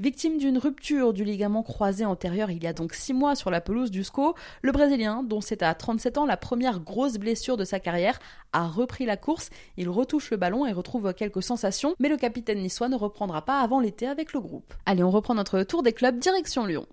Victime 0.00 0.38
d'une 0.38 0.58
rupture 0.58 1.12
du 1.12 1.24
ligament 1.24 1.62
croisé 1.62 2.04
antérieur 2.04 2.50
il 2.50 2.62
y 2.62 2.66
a 2.66 2.72
donc 2.72 2.94
6 2.94 3.12
mois 3.12 3.34
sur 3.34 3.50
la 3.50 3.60
pelouse 3.60 3.90
du 3.90 4.02
SCO, 4.02 4.34
le 4.62 4.72
Brésilien, 4.72 5.22
dont 5.22 5.40
c'est 5.40 5.62
à 5.62 5.74
37 5.74 6.18
ans 6.18 6.26
la 6.26 6.36
première 6.36 6.80
grosse 6.80 7.18
blessure 7.18 7.56
de 7.56 7.64
sa 7.64 7.78
carrière, 7.78 8.18
a 8.52 8.66
repris 8.66 9.04
la 9.04 9.16
course. 9.16 9.50
Il 9.76 9.88
retouche 9.88 10.30
le 10.30 10.38
ballon 10.38 10.66
et 10.66 10.72
retrouve 10.72 11.12
quelques 11.14 11.42
sensations, 11.42 11.94
mais 11.98 12.08
le 12.08 12.16
capitaine 12.16 12.62
niçois 12.62 12.88
ne 12.88 12.96
reprendra 12.96 13.44
pas 13.44 13.60
avant 13.60 13.80
l'été 13.80 14.06
avec 14.06 14.32
le 14.32 14.40
groupe. 14.40 14.74
Allez, 14.86 15.04
on 15.04 15.10
reprend 15.10 15.34
notre 15.34 15.62
tour 15.62 15.82
des 15.82 15.92
clubs 15.92 16.18
direction 16.18 16.66
Lyon. 16.66 16.86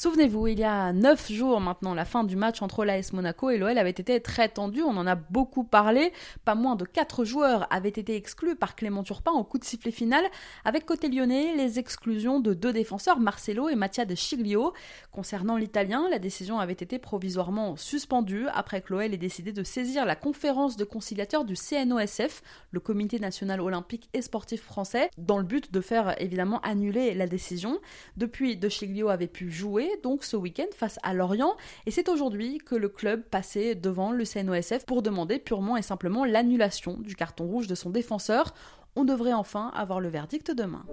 Souvenez-vous, 0.00 0.46
il 0.46 0.58
y 0.58 0.64
a 0.64 0.94
9 0.94 1.30
jours 1.30 1.60
maintenant, 1.60 1.92
la 1.92 2.06
fin 2.06 2.24
du 2.24 2.34
match 2.34 2.62
entre 2.62 2.86
l'AS 2.86 3.12
Monaco 3.12 3.50
et 3.50 3.58
l'OL 3.58 3.76
avait 3.76 3.90
été 3.90 4.18
très 4.18 4.48
tendue, 4.48 4.80
on 4.80 4.96
en 4.96 5.06
a 5.06 5.14
beaucoup 5.14 5.62
parlé. 5.62 6.14
Pas 6.46 6.54
moins 6.54 6.74
de 6.74 6.86
4 6.86 7.26
joueurs 7.26 7.66
avaient 7.70 7.90
été 7.90 8.16
exclus 8.16 8.56
par 8.56 8.76
Clément 8.76 9.02
Turpin 9.02 9.32
au 9.32 9.44
coup 9.44 9.58
de 9.58 9.64
sifflet 9.64 9.90
final, 9.90 10.24
avec 10.64 10.86
côté 10.86 11.10
lyonnais 11.10 11.54
les 11.54 11.78
exclusions 11.78 12.40
de 12.40 12.54
deux 12.54 12.72
défenseurs, 12.72 13.20
Marcelo 13.20 13.68
et 13.68 13.74
Mattia 13.74 14.06
de 14.06 14.14
Chiglio. 14.14 14.72
Concernant 15.12 15.58
l'Italien, 15.58 16.08
la 16.10 16.18
décision 16.18 16.60
avait 16.60 16.72
été 16.72 16.98
provisoirement 16.98 17.76
suspendue 17.76 18.46
après 18.54 18.80
que 18.80 18.94
l'OL 18.94 19.12
ait 19.12 19.18
décidé 19.18 19.52
de 19.52 19.62
saisir 19.62 20.06
la 20.06 20.16
conférence 20.16 20.78
de 20.78 20.84
conciliateurs 20.84 21.44
du 21.44 21.56
CNOSF, 21.56 22.42
le 22.70 22.80
Comité 22.80 23.18
national 23.18 23.60
olympique 23.60 24.08
et 24.14 24.22
sportif 24.22 24.62
français, 24.62 25.10
dans 25.18 25.36
le 25.36 25.44
but 25.44 25.70
de 25.70 25.82
faire 25.82 26.18
évidemment 26.22 26.60
annuler 26.62 27.12
la 27.12 27.26
décision. 27.26 27.78
Depuis, 28.16 28.56
de 28.56 28.70
Chiglio 28.70 29.10
avait 29.10 29.26
pu 29.26 29.50
jouer 29.50 29.89
donc 30.02 30.24
ce 30.24 30.36
week-end 30.36 30.66
face 30.74 30.98
à 31.02 31.14
Lorient 31.14 31.56
et 31.86 31.90
c'est 31.90 32.08
aujourd'hui 32.08 32.58
que 32.58 32.74
le 32.74 32.88
club 32.88 33.22
passait 33.22 33.74
devant 33.74 34.12
le 34.12 34.24
CNOSF 34.24 34.84
pour 34.86 35.02
demander 35.02 35.38
purement 35.38 35.76
et 35.76 35.82
simplement 35.82 36.24
l'annulation 36.24 36.96
du 36.98 37.14
carton 37.14 37.46
rouge 37.46 37.66
de 37.66 37.74
son 37.74 37.90
défenseur. 37.90 38.54
On 38.96 39.04
devrait 39.04 39.32
enfin 39.32 39.70
avoir 39.74 40.00
le 40.00 40.08
verdict 40.08 40.50
demain. 40.50 40.84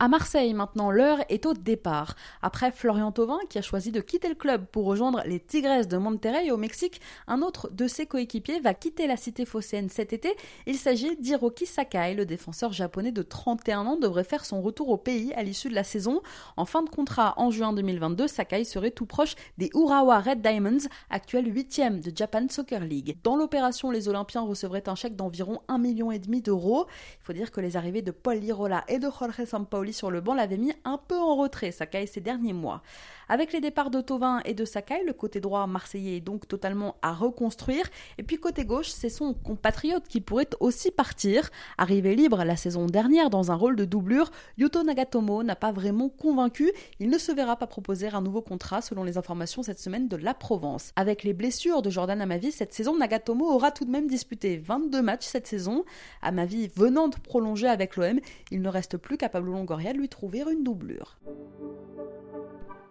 À 0.00 0.06
Marseille 0.06 0.54
maintenant, 0.54 0.92
l'heure 0.92 1.18
est 1.28 1.44
au 1.44 1.54
départ. 1.54 2.14
Après 2.40 2.70
Florian 2.70 3.10
Thauvin 3.10 3.40
qui 3.50 3.58
a 3.58 3.62
choisi 3.62 3.90
de 3.90 4.00
quitter 4.00 4.28
le 4.28 4.36
club 4.36 4.64
pour 4.66 4.84
rejoindre 4.84 5.24
les 5.26 5.40
Tigres 5.40 5.84
de 5.88 5.96
Monterrey 5.96 6.52
au 6.52 6.56
Mexique, 6.56 7.00
un 7.26 7.42
autre 7.42 7.68
de 7.72 7.88
ses 7.88 8.06
coéquipiers 8.06 8.60
va 8.60 8.74
quitter 8.74 9.08
la 9.08 9.16
cité 9.16 9.44
phocéenne 9.44 9.88
cet 9.88 10.12
été. 10.12 10.36
Il 10.68 10.76
s'agit 10.76 11.16
d'Hiroki 11.16 11.66
Sakai, 11.66 12.14
le 12.14 12.26
défenseur 12.26 12.72
japonais 12.72 13.10
de 13.10 13.22
31 13.22 13.86
ans 13.86 13.96
devrait 13.96 14.22
faire 14.22 14.44
son 14.44 14.62
retour 14.62 14.88
au 14.90 14.98
pays 14.98 15.32
à 15.34 15.42
l'issue 15.42 15.68
de 15.68 15.74
la 15.74 15.82
saison. 15.82 16.22
En 16.56 16.64
fin 16.64 16.84
de 16.84 16.90
contrat 16.90 17.34
en 17.36 17.50
juin 17.50 17.72
2022, 17.72 18.28
Sakai 18.28 18.62
serait 18.62 18.92
tout 18.92 19.06
proche 19.06 19.34
des 19.56 19.68
Urawa 19.74 20.20
Red 20.20 20.42
Diamonds, 20.42 20.86
actuel 21.10 21.52
8 21.52 21.80
de 22.04 22.16
Japan 22.16 22.46
Soccer 22.48 22.84
League. 22.84 23.16
Dans 23.24 23.34
l'opération, 23.34 23.90
les 23.90 24.08
Olympiens 24.08 24.42
recevraient 24.42 24.88
un 24.88 24.94
chèque 24.94 25.16
d'environ 25.16 25.60
1,5 25.68 25.78
million 25.80 26.12
d'euros. 26.44 26.86
Il 27.20 27.24
faut 27.24 27.32
dire 27.32 27.50
que 27.50 27.60
les 27.60 27.76
arrivées 27.76 28.02
de 28.02 28.12
Paul 28.12 28.36
Lirola 28.36 28.84
et 28.86 29.00
de 29.00 29.08
Jorge 29.10 29.44
Sampaoli 29.44 29.87
sur 29.92 30.10
le 30.10 30.20
banc 30.20 30.34
l'avait 30.34 30.56
mis 30.56 30.72
un 30.84 30.98
peu 30.98 31.16
en 31.16 31.36
retrait, 31.36 31.72
Sakai, 31.72 32.06
ces 32.06 32.20
derniers 32.20 32.52
mois. 32.52 32.82
Avec 33.28 33.52
les 33.52 33.60
départs 33.60 33.90
de 33.90 34.00
Tovin 34.00 34.40
et 34.44 34.54
de 34.54 34.64
Sakai, 34.64 35.02
le 35.04 35.12
côté 35.12 35.40
droit 35.40 35.66
marseillais 35.66 36.16
est 36.16 36.20
donc 36.20 36.48
totalement 36.48 36.96
à 37.02 37.12
reconstruire. 37.12 37.84
Et 38.16 38.22
puis 38.22 38.38
côté 38.38 38.64
gauche, 38.64 38.88
c'est 38.88 39.10
son 39.10 39.34
compatriote 39.34 40.08
qui 40.08 40.20
pourrait 40.20 40.48
aussi 40.60 40.90
partir. 40.90 41.50
Arrivé 41.76 42.16
libre 42.16 42.42
la 42.44 42.56
saison 42.56 42.86
dernière 42.86 43.28
dans 43.28 43.52
un 43.52 43.54
rôle 43.54 43.76
de 43.76 43.84
doublure, 43.84 44.30
Yuto 44.56 44.82
Nagatomo 44.82 45.42
n'a 45.42 45.56
pas 45.56 45.72
vraiment 45.72 46.08
convaincu. 46.08 46.72
Il 47.00 47.10
ne 47.10 47.18
se 47.18 47.30
verra 47.32 47.56
pas 47.56 47.66
proposer 47.66 48.08
un 48.08 48.22
nouveau 48.22 48.40
contrat 48.40 48.80
selon 48.80 49.04
les 49.04 49.18
informations 49.18 49.62
cette 49.62 49.80
semaine 49.80 50.08
de 50.08 50.16
la 50.16 50.32
Provence. 50.32 50.92
Avec 50.96 51.22
les 51.22 51.34
blessures 51.34 51.82
de 51.82 51.90
Jordan 51.90 52.22
Amavi 52.22 52.50
cette 52.50 52.72
saison, 52.72 52.96
Nagatomo 52.96 53.44
aura 53.44 53.72
tout 53.72 53.84
de 53.84 53.90
même 53.90 54.06
disputé 54.06 54.56
22 54.56 55.02
matchs 55.02 55.26
cette 55.26 55.46
saison. 55.46 55.84
Amavi 56.22 56.68
venant 56.74 57.08
de 57.08 57.16
prolonger 57.16 57.68
avec 57.68 57.96
l'OM, 57.96 58.20
il 58.50 58.62
ne 58.62 58.68
reste 58.68 58.96
plus 58.96 59.18
qu'à 59.18 59.28
Pablo 59.28 59.52
Longoria 59.52 59.92
de 59.92 59.98
lui 59.98 60.08
trouver 60.08 60.44
une 60.50 60.64
doublure. 60.64 61.18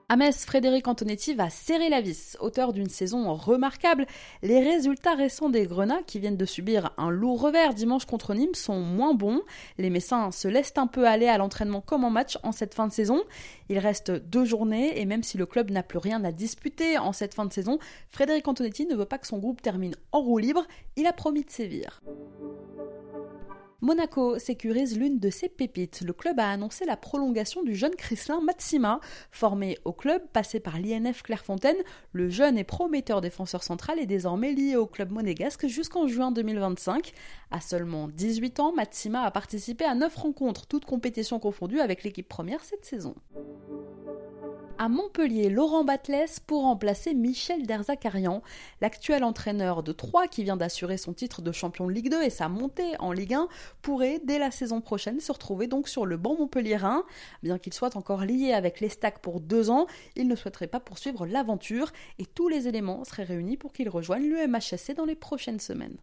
À 0.10 0.16
Frédéric 0.32 0.88
Antonetti 0.88 1.34
va 1.34 1.50
serrer 1.50 1.90
la 1.90 2.00
vis. 2.00 2.38
Auteur 2.40 2.72
d'une 2.72 2.88
saison 2.88 3.36
remarquable, 3.36 4.08
les 4.42 4.62
résultats 4.62 5.16
récents 5.16 5.50
des 5.50 5.66
Grenats, 5.66 6.02
qui 6.08 6.20
viennent 6.20 6.38
de 6.38 6.46
subir 6.46 6.94
un 6.98 7.10
lourd 7.10 7.42
revers 7.42 7.74
dimanche 7.74 8.06
contre 8.06 8.34
Nîmes, 8.34 8.56
sont 8.56 8.80
moins 8.80 9.14
bons. 9.14 9.42
Les 9.78 9.90
Messins 9.90 10.32
se 10.32 10.48
laissent 10.48 10.78
un 10.78 10.88
peu 10.88 11.06
aller 11.06 11.28
à 11.28 11.38
l'entraînement 11.38 11.82
comme 11.82 12.06
en 12.06 12.10
match 12.10 12.38
en 12.44 12.54
cette 12.54 12.74
fin 12.74 12.88
de 12.88 12.94
saison. 12.94 13.22
Il 13.68 13.80
reste 13.80 14.10
deux 14.10 14.46
journées 14.46 14.98
et 14.98 15.04
même 15.04 15.24
si 15.24 15.38
le 15.38 15.46
club 15.46 15.72
n'a 15.72 15.84
plus 15.84 16.00
rien 16.00 16.24
à 16.24 16.32
disputer 16.32 16.98
en 16.98 17.12
cette 17.12 17.34
fin 17.34 17.44
de 17.44 17.52
saison, 17.52 17.78
Frédéric 18.10 18.48
Antonetti 18.48 18.86
ne 18.86 18.96
veut 18.96 19.04
pas 19.04 19.18
que 19.18 19.28
son 19.28 19.40
groupe 19.40 19.62
termine 19.62 19.96
en 20.14 20.22
roue 20.22 20.38
libre. 20.38 20.66
Il 20.96 21.06
a 21.06 21.12
promis 21.12 21.44
de 21.44 21.52
sévir. 21.52 22.02
Monaco 23.80 24.40
sécurise 24.40 24.98
l'une 24.98 25.20
de 25.20 25.30
ses 25.30 25.50
pépites. 25.50 26.02
Le 26.02 26.12
club 26.12 26.40
a 26.40 26.50
annoncé 26.50 26.84
la 26.84 26.98
prolongation 26.98 27.62
du 27.62 27.76
jeune 27.76 27.94
Chrislin 27.96 28.42
Matsima. 28.42 29.00
Formé 29.30 29.78
au 29.86 29.94
club, 29.94 30.24
passé 30.34 30.60
par 30.60 30.80
l'INF 30.80 31.22
Clairefontaine, 31.22 31.78
le 32.12 32.28
jeune 32.28 32.58
et 32.58 32.64
prometteur 32.64 33.22
défenseur 33.22 33.62
central 33.62 34.00
est 34.00 34.08
désormais 34.08 34.54
lié 34.54 34.76
au 34.76 34.88
club 34.88 35.12
monégasque 35.12 35.68
jusqu'en 35.68 36.08
juin 36.08 36.32
2025. 36.32 37.14
À 37.52 37.62
seulement 37.62 38.08
18 38.08 38.60
ans, 38.62 38.74
Matsima 38.74 39.22
a 39.22 39.30
participé 39.30 39.86
à 39.86 39.94
9 39.94 40.16
rencontres, 40.16 40.66
toutes 40.66 40.86
compétitions 40.86 41.40
confondues 41.40 41.80
avec 41.80 42.04
l'équipe 42.04 42.28
première 42.28 42.64
cette 42.64 42.84
saison 42.84 43.14
à 44.80 44.90
Montpellier 44.90 45.50
Laurent 45.50 45.84
Batles 45.84 46.42
pour 46.46 46.64
remplacer 46.64 47.14
Michel 47.14 47.66
Derzakarian, 47.66 48.42
l'actuel 48.82 49.24
entraîneur 49.24 49.84
de 49.84 49.92
Troyes 49.92 50.28
qui 50.28 50.44
vient 50.44 50.58
d'assurer 50.58 50.98
son 50.98 51.14
titre 51.14 51.42
de 51.42 51.52
champion 51.52 51.88
de 51.88 51.92
Ligue 51.92 52.12
2 52.12 52.24
et 52.24 52.30
sa 52.30 52.50
montée 52.50 52.94
en 53.00 53.12
Ligue 53.12 53.34
1 53.34 53.48
pourrait 53.82 54.20
dès 54.24 54.40
la 54.40 54.52
saison 54.52 54.82
prochaine 54.82 55.20
se 55.20 55.32
retrouver 55.32 55.68
donc 55.68 55.88
sur 55.88 56.06
le 56.06 56.18
banc 56.18 56.36
montpelliérain. 56.38 57.04
Bien 57.44 57.58
qu'il 57.58 57.74
soit 57.74 57.96
encore 57.96 58.24
lié 58.24 58.54
avec 58.54 58.80
les 58.80 58.90
Stacks 58.90 59.20
pour 59.20 59.40
deux 59.40 59.70
ans, 59.70 59.88
il 60.16 60.28
ne 60.28 60.36
souhaiterait 60.36 60.68
pas 60.68 60.80
poursuivre 60.80 61.26
l'aventure 61.26 61.92
et 62.20 62.26
tous 62.26 62.48
les 62.48 62.68
éléments 62.68 63.04
seraient 63.04 63.24
réunis 63.24 63.58
pour 63.58 63.74
qu'il 63.74 63.90
rejoigne 63.90 64.30
l'UMHSC 64.30 64.96
dans 64.96 65.06
les 65.06 65.16
prochaines 65.16 65.60
semaines. 65.60 65.98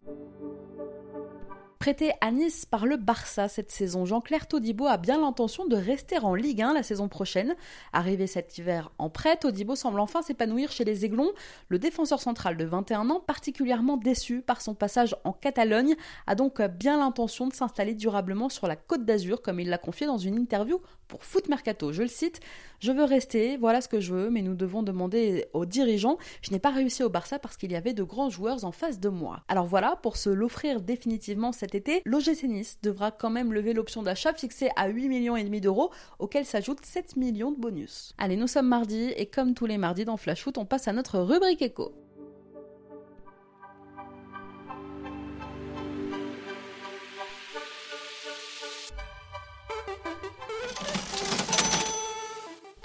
Prêté 1.79 2.13
à 2.21 2.31
Nice 2.31 2.65
par 2.65 2.85
le 2.85 2.95
Barça 2.95 3.49
cette 3.49 3.69
saison, 3.69 4.05
Jean-Claire 4.05 4.47
Todibo 4.47 4.87
a 4.87 4.97
bien 4.97 5.19
l'intention 5.19 5.65
de 5.65 5.75
rester 5.75 6.17
en 6.17 6.33
Ligue 6.33 6.61
1 6.61 6.73
la 6.73 6.83
saison 6.83 7.09
prochaine. 7.09 7.53
Arrivé 7.91 8.27
cet 8.27 8.57
hiver 8.57 8.91
en 8.97 9.09
prêt, 9.09 9.35
Todibo 9.35 9.75
semble 9.75 9.99
enfin 9.99 10.21
s'épanouir 10.21 10.71
chez 10.71 10.85
les 10.85 11.03
Aiglons. 11.03 11.31
Le 11.67 11.77
défenseur 11.77 12.21
central 12.21 12.55
de 12.55 12.63
21 12.63 13.09
ans, 13.09 13.19
particulièrement 13.19 13.97
déçu 13.97 14.41
par 14.41 14.61
son 14.61 14.73
passage 14.73 15.17
en 15.25 15.33
Catalogne, 15.33 15.95
a 16.27 16.35
donc 16.35 16.61
bien 16.61 16.97
l'intention 16.97 17.47
de 17.47 17.53
s'installer 17.53 17.93
durablement 17.93 18.47
sur 18.47 18.67
la 18.67 18.77
Côte 18.77 19.03
d'Azur, 19.03 19.41
comme 19.41 19.59
il 19.59 19.69
l'a 19.69 19.77
confié 19.77 20.07
dans 20.07 20.17
une 20.17 20.37
interview 20.37 20.79
pour 21.07 21.23
Foot 21.23 21.49
Mercato. 21.49 21.91
Je 21.91 22.01
le 22.01 22.07
cite 22.07 22.39
Je 22.79 22.91
veux 22.91 23.03
rester, 23.03 23.57
voilà 23.57 23.81
ce 23.81 23.87
que 23.87 23.99
je 23.99 24.13
veux, 24.13 24.29
mais 24.29 24.41
nous 24.41 24.55
devons 24.55 24.81
demander 24.81 25.45
aux 25.53 25.65
dirigeants. 25.65 26.17
Je 26.41 26.51
n'ai 26.51 26.59
pas 26.59 26.71
réussi 26.71 27.03
au 27.03 27.09
Barça 27.09 27.37
parce 27.37 27.57
qu'il 27.57 27.71
y 27.71 27.75
avait 27.75 27.93
de 27.93 28.03
grands 28.03 28.29
joueurs 28.29 28.65
en 28.65 28.71
face 28.71 28.99
de 28.99 29.09
moi. 29.09 29.43
Alors 29.47 29.65
voilà, 29.65 29.97
pour 30.01 30.17
se 30.17 30.29
l'offrir 30.29 30.81
définitivement 30.81 31.51
cet 31.65 31.73
été, 31.73 32.03
l'OGC 32.05 32.43
Nice 32.43 32.77
devra 32.83 33.09
quand 33.09 33.31
même 33.31 33.51
lever 33.51 33.73
l'option 33.73 34.03
d'achat 34.03 34.33
fixée 34.33 34.69
à 34.75 34.87
8 34.87 35.09
millions 35.09 35.35
et 35.35 35.43
demi 35.43 35.61
d'euros, 35.61 35.89
auquel 36.19 36.45
s'ajoutent 36.45 36.85
7 36.85 37.15
millions 37.15 37.49
de 37.49 37.59
bonus. 37.59 38.13
Allez, 38.19 38.37
nous 38.37 38.45
sommes 38.45 38.67
mardi 38.67 39.11
et 39.17 39.25
comme 39.25 39.55
tous 39.55 39.65
les 39.65 39.79
mardis 39.79 40.05
dans 40.05 40.15
Flash 40.15 40.43
Foot, 40.43 40.59
on 40.59 40.65
passe 40.65 40.87
à 40.87 40.93
notre 40.93 41.17
rubrique 41.17 41.63
écho. 41.63 41.91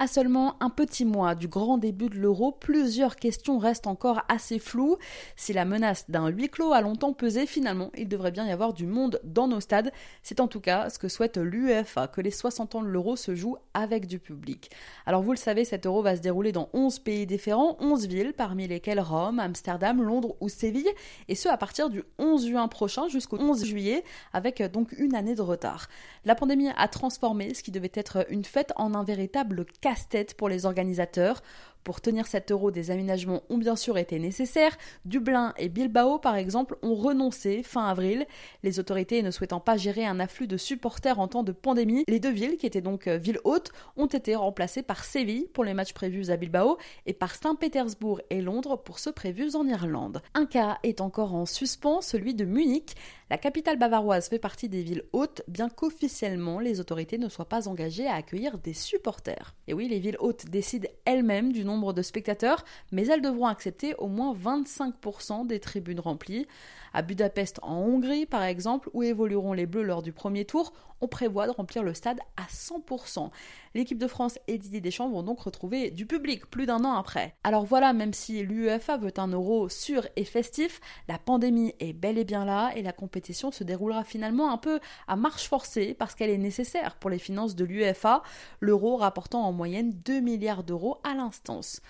À 0.02 0.06
seulement 0.06 0.56
un 0.60 0.70
petit 0.70 1.04
mois 1.04 1.34
du 1.34 1.46
grand 1.46 1.76
début 1.76 2.08
de 2.08 2.16
l'euro, 2.16 2.52
plusieurs 2.52 3.16
questions 3.16 3.58
restent 3.58 3.86
encore 3.86 4.22
assez 4.28 4.58
floues. 4.58 4.96
Si 5.36 5.52
la 5.52 5.66
menace 5.66 6.08
d'un 6.08 6.28
huis 6.28 6.48
clos 6.48 6.72
a 6.72 6.80
longtemps 6.80 7.12
pesé, 7.12 7.44
finalement, 7.44 7.90
il 7.98 8.08
devrait 8.08 8.30
bien 8.30 8.46
y 8.46 8.50
avoir 8.50 8.72
du 8.72 8.86
monde 8.86 9.20
dans 9.24 9.46
nos 9.46 9.60
stades. 9.60 9.92
C'est 10.22 10.40
en 10.40 10.48
tout 10.48 10.60
cas 10.60 10.88
ce 10.88 10.98
que 10.98 11.08
souhaite 11.08 11.36
l'UEFA, 11.36 12.08
que 12.08 12.22
les 12.22 12.30
60 12.30 12.76
ans 12.76 12.80
de 12.80 12.86
l'euro 12.86 13.14
se 13.14 13.34
jouent 13.34 13.58
avec 13.74 14.06
du 14.06 14.18
public. 14.18 14.70
Alors 15.04 15.20
vous 15.20 15.32
le 15.32 15.36
savez, 15.36 15.66
cet 15.66 15.84
euro 15.84 16.00
va 16.00 16.16
se 16.16 16.22
dérouler 16.22 16.52
dans 16.52 16.70
11 16.72 17.00
pays 17.00 17.26
différents, 17.26 17.76
11 17.78 18.06
villes, 18.06 18.32
parmi 18.32 18.66
lesquelles 18.66 19.00
Rome, 19.00 19.38
Amsterdam, 19.38 20.02
Londres 20.02 20.34
ou 20.40 20.48
Séville, 20.48 20.88
et 21.28 21.34
ce 21.34 21.50
à 21.50 21.58
partir 21.58 21.90
du 21.90 22.04
11 22.18 22.46
juin 22.48 22.68
prochain 22.68 23.06
jusqu'au 23.08 23.36
11 23.36 23.66
juillet, 23.66 24.02
avec 24.32 24.62
donc 24.62 24.92
une 24.92 25.14
année 25.14 25.34
de 25.34 25.42
retard. 25.42 25.88
La 26.24 26.34
pandémie 26.34 26.70
a 26.74 26.88
transformé 26.88 27.52
ce 27.52 27.62
qui 27.62 27.70
devait 27.70 27.92
être 27.92 28.24
une 28.30 28.46
fête 28.46 28.72
en 28.76 28.94
un 28.94 29.04
véritable 29.04 29.66
casse-tête 29.90 30.34
pour 30.34 30.48
les 30.48 30.66
organisateurs. 30.66 31.42
Pour 31.82 32.00
tenir 32.00 32.26
cet 32.26 32.52
euro, 32.52 32.70
des 32.70 32.92
aménagements 32.92 33.42
ont 33.48 33.58
bien 33.58 33.74
sûr 33.74 33.98
été 33.98 34.18
nécessaires. 34.20 34.76
Dublin 35.04 35.54
et 35.56 35.68
Bilbao, 35.68 36.18
par 36.18 36.36
exemple, 36.36 36.76
ont 36.82 36.94
renoncé 36.94 37.62
fin 37.64 37.86
avril. 37.86 38.26
Les 38.62 38.78
autorités 38.78 39.22
ne 39.22 39.32
souhaitant 39.32 39.58
pas 39.58 39.76
gérer 39.76 40.04
un 40.04 40.20
afflux 40.20 40.46
de 40.46 40.56
supporters 40.56 41.18
en 41.18 41.26
temps 41.26 41.42
de 41.42 41.52
pandémie, 41.52 42.04
les 42.06 42.20
deux 42.20 42.30
villes, 42.30 42.56
qui 42.56 42.66
étaient 42.66 42.82
donc 42.82 43.08
euh, 43.08 43.16
villes 43.16 43.40
hautes, 43.44 43.72
ont 43.96 44.06
été 44.06 44.36
remplacées 44.36 44.82
par 44.82 45.02
Séville 45.04 45.48
pour 45.52 45.64
les 45.64 45.74
matchs 45.74 45.94
prévus 45.94 46.30
à 46.30 46.36
Bilbao 46.36 46.76
et 47.06 47.14
par 47.14 47.34
Saint-Pétersbourg 47.34 48.20
et 48.30 48.42
Londres 48.42 48.76
pour 48.76 48.98
ceux 48.98 49.12
prévus 49.12 49.56
en 49.56 49.66
Irlande. 49.66 50.22
Un 50.34 50.46
cas 50.46 50.78
est 50.84 51.00
encore 51.00 51.34
en 51.34 51.46
suspens, 51.46 52.02
celui 52.02 52.34
de 52.34 52.44
Munich. 52.44 52.94
La 53.30 53.38
capitale 53.38 53.78
bavaroise 53.78 54.28
fait 54.28 54.40
partie 54.40 54.68
des 54.68 54.82
villes 54.82 55.04
hautes, 55.12 55.42
bien 55.46 55.68
qu'officiellement 55.68 56.58
les 56.58 56.80
autorités 56.80 57.16
ne 57.16 57.28
soient 57.28 57.48
pas 57.48 57.68
engagées 57.68 58.08
à 58.08 58.16
accueillir 58.16 58.58
des 58.58 58.72
supporters. 58.72 59.54
Et 59.68 59.72
oui, 59.72 59.86
les 59.86 60.00
villes 60.00 60.16
hautes 60.18 60.46
décident 60.46 60.88
elles-mêmes 61.04 61.52
du 61.52 61.64
nombre 61.64 61.92
de 61.92 62.02
spectateurs, 62.02 62.64
mais 62.90 63.06
elles 63.06 63.22
devront 63.22 63.46
accepter 63.46 63.94
au 63.98 64.08
moins 64.08 64.34
25% 64.34 65.46
des 65.46 65.60
tribunes 65.60 66.00
remplies. 66.00 66.48
À 66.92 67.02
Budapest 67.02 67.60
en 67.62 67.76
Hongrie, 67.76 68.26
par 68.26 68.42
exemple, 68.42 68.90
où 68.92 69.02
évolueront 69.02 69.52
les 69.52 69.66
Bleus 69.66 69.82
lors 69.82 70.02
du 70.02 70.12
premier 70.12 70.44
tour, 70.44 70.72
on 71.00 71.08
prévoit 71.08 71.46
de 71.46 71.52
remplir 71.52 71.82
le 71.82 71.94
stade 71.94 72.20
à 72.36 72.42
100%. 72.50 73.30
L'équipe 73.74 73.98
de 73.98 74.06
France 74.06 74.38
et 74.48 74.58
Didier 74.58 74.80
Deschamps 74.80 75.08
vont 75.08 75.22
donc 75.22 75.40
retrouver 75.40 75.90
du 75.90 76.06
public 76.06 76.46
plus 76.46 76.66
d'un 76.66 76.84
an 76.84 76.94
après. 76.94 77.36
Alors 77.44 77.64
voilà, 77.64 77.92
même 77.92 78.12
si 78.12 78.42
l'UEFA 78.42 78.96
veut 78.98 79.12
un 79.16 79.28
euro 79.28 79.68
sûr 79.68 80.06
et 80.16 80.24
festif, 80.24 80.80
la 81.08 81.18
pandémie 81.18 81.74
est 81.80 81.92
bel 81.92 82.18
et 82.18 82.24
bien 82.24 82.44
là 82.44 82.72
et 82.74 82.82
la 82.82 82.92
compétition 82.92 83.50
se 83.50 83.64
déroulera 83.64 84.04
finalement 84.04 84.52
un 84.52 84.58
peu 84.58 84.80
à 85.08 85.16
marche 85.16 85.48
forcée 85.48 85.94
parce 85.94 86.14
qu'elle 86.14 86.30
est 86.30 86.38
nécessaire 86.38 86.96
pour 86.96 87.10
les 87.10 87.18
finances 87.18 87.54
de 87.54 87.64
l'UEFA, 87.64 88.22
l'euro 88.60 88.96
rapportant 88.96 89.42
en 89.42 89.52
moyenne 89.52 89.92
2 90.04 90.20
milliards 90.20 90.64
d'euros 90.64 90.98
à 91.04 91.14
l'instance. 91.14 91.80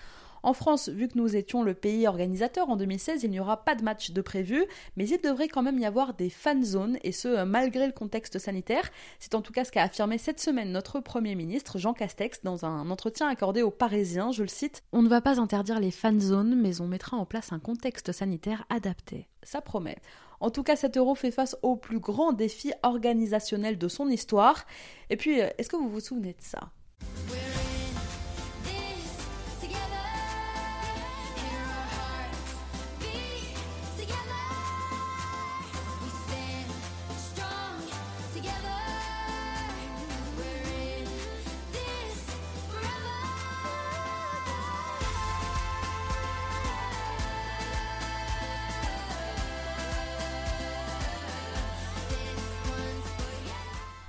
En 0.43 0.53
France, 0.53 0.89
vu 0.89 1.07
que 1.07 1.17
nous 1.17 1.35
étions 1.35 1.63
le 1.63 1.73
pays 1.73 2.07
organisateur 2.07 2.69
en 2.69 2.75
2016, 2.75 3.23
il 3.23 3.29
n'y 3.29 3.39
aura 3.39 3.63
pas 3.63 3.75
de 3.75 3.83
match 3.83 4.11
de 4.11 4.21
prévu, 4.21 4.65
mais 4.95 5.07
il 5.07 5.21
devrait 5.21 5.47
quand 5.47 5.61
même 5.61 5.79
y 5.79 5.85
avoir 5.85 6.13
des 6.13 6.29
fan 6.29 6.63
zones, 6.63 6.97
et 7.03 7.11
ce, 7.11 7.43
malgré 7.43 7.85
le 7.85 7.93
contexte 7.93 8.39
sanitaire. 8.39 8.89
C'est 9.19 9.35
en 9.35 9.41
tout 9.41 9.53
cas 9.53 9.63
ce 9.63 9.71
qu'a 9.71 9.83
affirmé 9.83 10.17
cette 10.17 10.39
semaine 10.39 10.71
notre 10.71 10.99
Premier 10.99 11.35
ministre, 11.35 11.77
Jean 11.77 11.93
Castex, 11.93 12.43
dans 12.43 12.65
un 12.65 12.89
entretien 12.89 13.27
accordé 13.27 13.61
aux 13.61 13.71
Parisiens, 13.71 14.31
je 14.31 14.43
le 14.43 14.49
cite, 14.49 14.83
On 14.91 15.01
ne 15.01 15.09
va 15.09 15.21
pas 15.21 15.39
interdire 15.39 15.79
les 15.79 15.91
fan 15.91 16.19
zones, 16.19 16.59
mais 16.59 16.81
on 16.81 16.87
mettra 16.87 17.17
en 17.17 17.25
place 17.25 17.51
un 17.51 17.59
contexte 17.59 18.11
sanitaire 18.11 18.65
adapté. 18.69 19.27
Ça 19.43 19.61
promet. 19.61 19.97
En 20.39 20.49
tout 20.49 20.63
cas, 20.63 20.75
cet 20.75 20.97
euro 20.97 21.13
fait 21.13 21.31
face 21.31 21.55
au 21.61 21.75
plus 21.75 21.99
grand 21.99 22.33
défi 22.33 22.73
organisationnel 22.81 23.77
de 23.77 23.87
son 23.87 24.07
histoire. 24.07 24.65
Et 25.11 25.17
puis, 25.17 25.39
euh, 25.39 25.49
est-ce 25.57 25.69
que 25.69 25.75
vous 25.75 25.89
vous 25.89 25.99
souvenez 25.99 26.33
de 26.33 26.41
ça? 26.41 26.71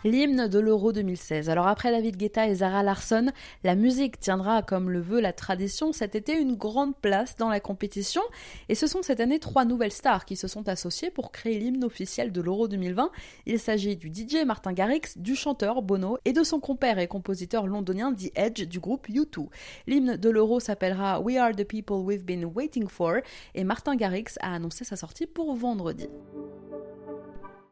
L'hymne 0.05 0.49
de 0.49 0.59
l'Euro 0.59 0.93
2016. 0.93 1.49
Alors 1.49 1.69
après 1.69 1.93
David 1.93 2.17
Guetta 2.17 2.49
et 2.49 2.57
Zara 2.57 2.83
Larsson, 2.83 3.31
la 3.63 3.77
musique 3.77 4.19
tiendra, 4.19 4.63
comme 4.63 4.91
le 4.91 5.01
veut 5.01 5.21
la 5.21 5.33
tradition, 5.33 5.93
cet 5.93 6.17
été 6.17 6.37
une 6.37 6.57
grande 6.57 6.97
place 6.97 7.37
dans 7.37 7.49
la 7.49 7.61
compétition. 7.61 8.23
Et 8.69 8.75
ce 8.75 8.89
sont 8.89 9.03
cette 9.03 9.21
année 9.21 9.39
trois 9.39 9.65
nouvelles 9.65 9.93
stars 9.93 10.25
qui 10.25 10.35
se 10.35 10.49
sont 10.49 10.69
associées 10.69 11.11
pour 11.11 11.31
créer 11.31 11.61
l'hymne 11.61 11.85
officiel 11.85 12.33
de 12.33 12.41
l'Euro 12.41 12.67
2020. 12.67 13.13
Il 13.47 13.61
s'agit 13.61 13.97
du 13.97 14.09
DJ 14.09 14.45
Martin 14.45 14.73
Garrix, 14.73 15.17
du 15.17 15.37
chanteur 15.37 15.83
Bono 15.83 16.19
et 16.25 16.33
de 16.33 16.43
son 16.43 16.59
compère 16.59 16.99
et 16.99 17.07
compositeur 17.07 17.69
londonien 17.69 18.13
The 18.13 18.33
Edge 18.35 18.67
du 18.67 18.81
groupe 18.81 19.09
U2. 19.09 19.47
L'hymne 19.87 20.17
de 20.17 20.31
l'Euro 20.31 20.59
s'appellera 20.59 21.21
We 21.21 21.37
Are 21.37 21.53
the 21.55 21.65
People 21.65 21.99
We've 21.99 22.25
Been 22.25 22.45
Waiting 22.45 22.89
For 22.89 23.19
et 23.55 23.63
Martin 23.63 23.95
Garrix 23.95 24.37
a 24.41 24.53
annoncé 24.55 24.85
sa 24.85 24.97
sortie 24.97 25.27
pour 25.27 25.55
vendredi. 25.55 26.09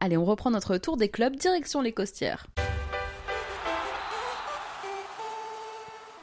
Allez, 0.02 0.16
on 0.16 0.24
reprend 0.24 0.50
notre 0.50 0.78
tour 0.78 0.96
des 0.96 1.10
clubs, 1.10 1.36
direction 1.36 1.82
les 1.82 1.92
Costières. 1.92 2.46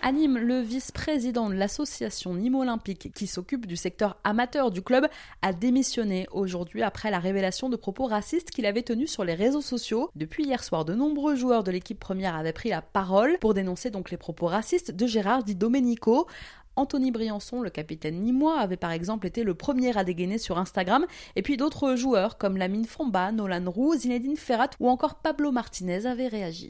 Anime, 0.01 0.39
le 0.39 0.61
vice-président 0.61 1.47
de 1.49 1.53
l'association 1.53 2.33
Nîmes 2.33 2.55
Olympique 2.55 3.11
qui 3.13 3.27
s'occupe 3.27 3.67
du 3.67 3.75
secteur 3.75 4.17
amateur 4.23 4.71
du 4.71 4.81
club, 4.81 5.07
a 5.43 5.53
démissionné 5.53 6.27
aujourd'hui 6.31 6.81
après 6.81 7.11
la 7.11 7.19
révélation 7.19 7.69
de 7.69 7.75
propos 7.75 8.05
racistes 8.05 8.49
qu'il 8.49 8.65
avait 8.65 8.81
tenus 8.81 9.11
sur 9.11 9.23
les 9.23 9.35
réseaux 9.35 9.61
sociaux. 9.61 10.09
Depuis 10.15 10.45
hier 10.45 10.63
soir, 10.63 10.83
de 10.83 10.95
nombreux 10.95 11.35
joueurs 11.35 11.63
de 11.63 11.69
l'équipe 11.69 11.99
première 11.99 12.35
avaient 12.35 12.53
pris 12.53 12.69
la 12.69 12.81
parole 12.81 13.37
pour 13.41 13.53
dénoncer 13.53 13.91
donc 13.91 14.09
les 14.09 14.17
propos 14.17 14.47
racistes 14.47 14.91
de 14.91 15.05
Gérard 15.05 15.43
Di 15.43 15.53
Domenico. 15.53 16.25
Anthony 16.77 17.11
Briançon, 17.11 17.61
le 17.61 17.69
capitaine 17.69 18.21
nîmois, 18.21 18.59
avait 18.59 18.77
par 18.77 18.91
exemple 18.91 19.27
été 19.27 19.43
le 19.43 19.55
premier 19.55 19.97
à 19.97 20.03
dégainer 20.03 20.37
sur 20.37 20.57
Instagram, 20.57 21.05
et 21.35 21.41
puis 21.41 21.57
d'autres 21.57 21.95
joueurs 21.95 22.37
comme 22.37 22.55
Lamine 22.55 22.85
Fomba, 22.85 23.31
Nolan 23.31 23.69
Roux, 23.69 23.95
Zinedine 23.95 24.37
Ferrat 24.37 24.69
ou 24.79 24.87
encore 24.87 25.15
Pablo 25.15 25.51
Martinez 25.51 26.05
avaient 26.05 26.27
réagi. 26.27 26.69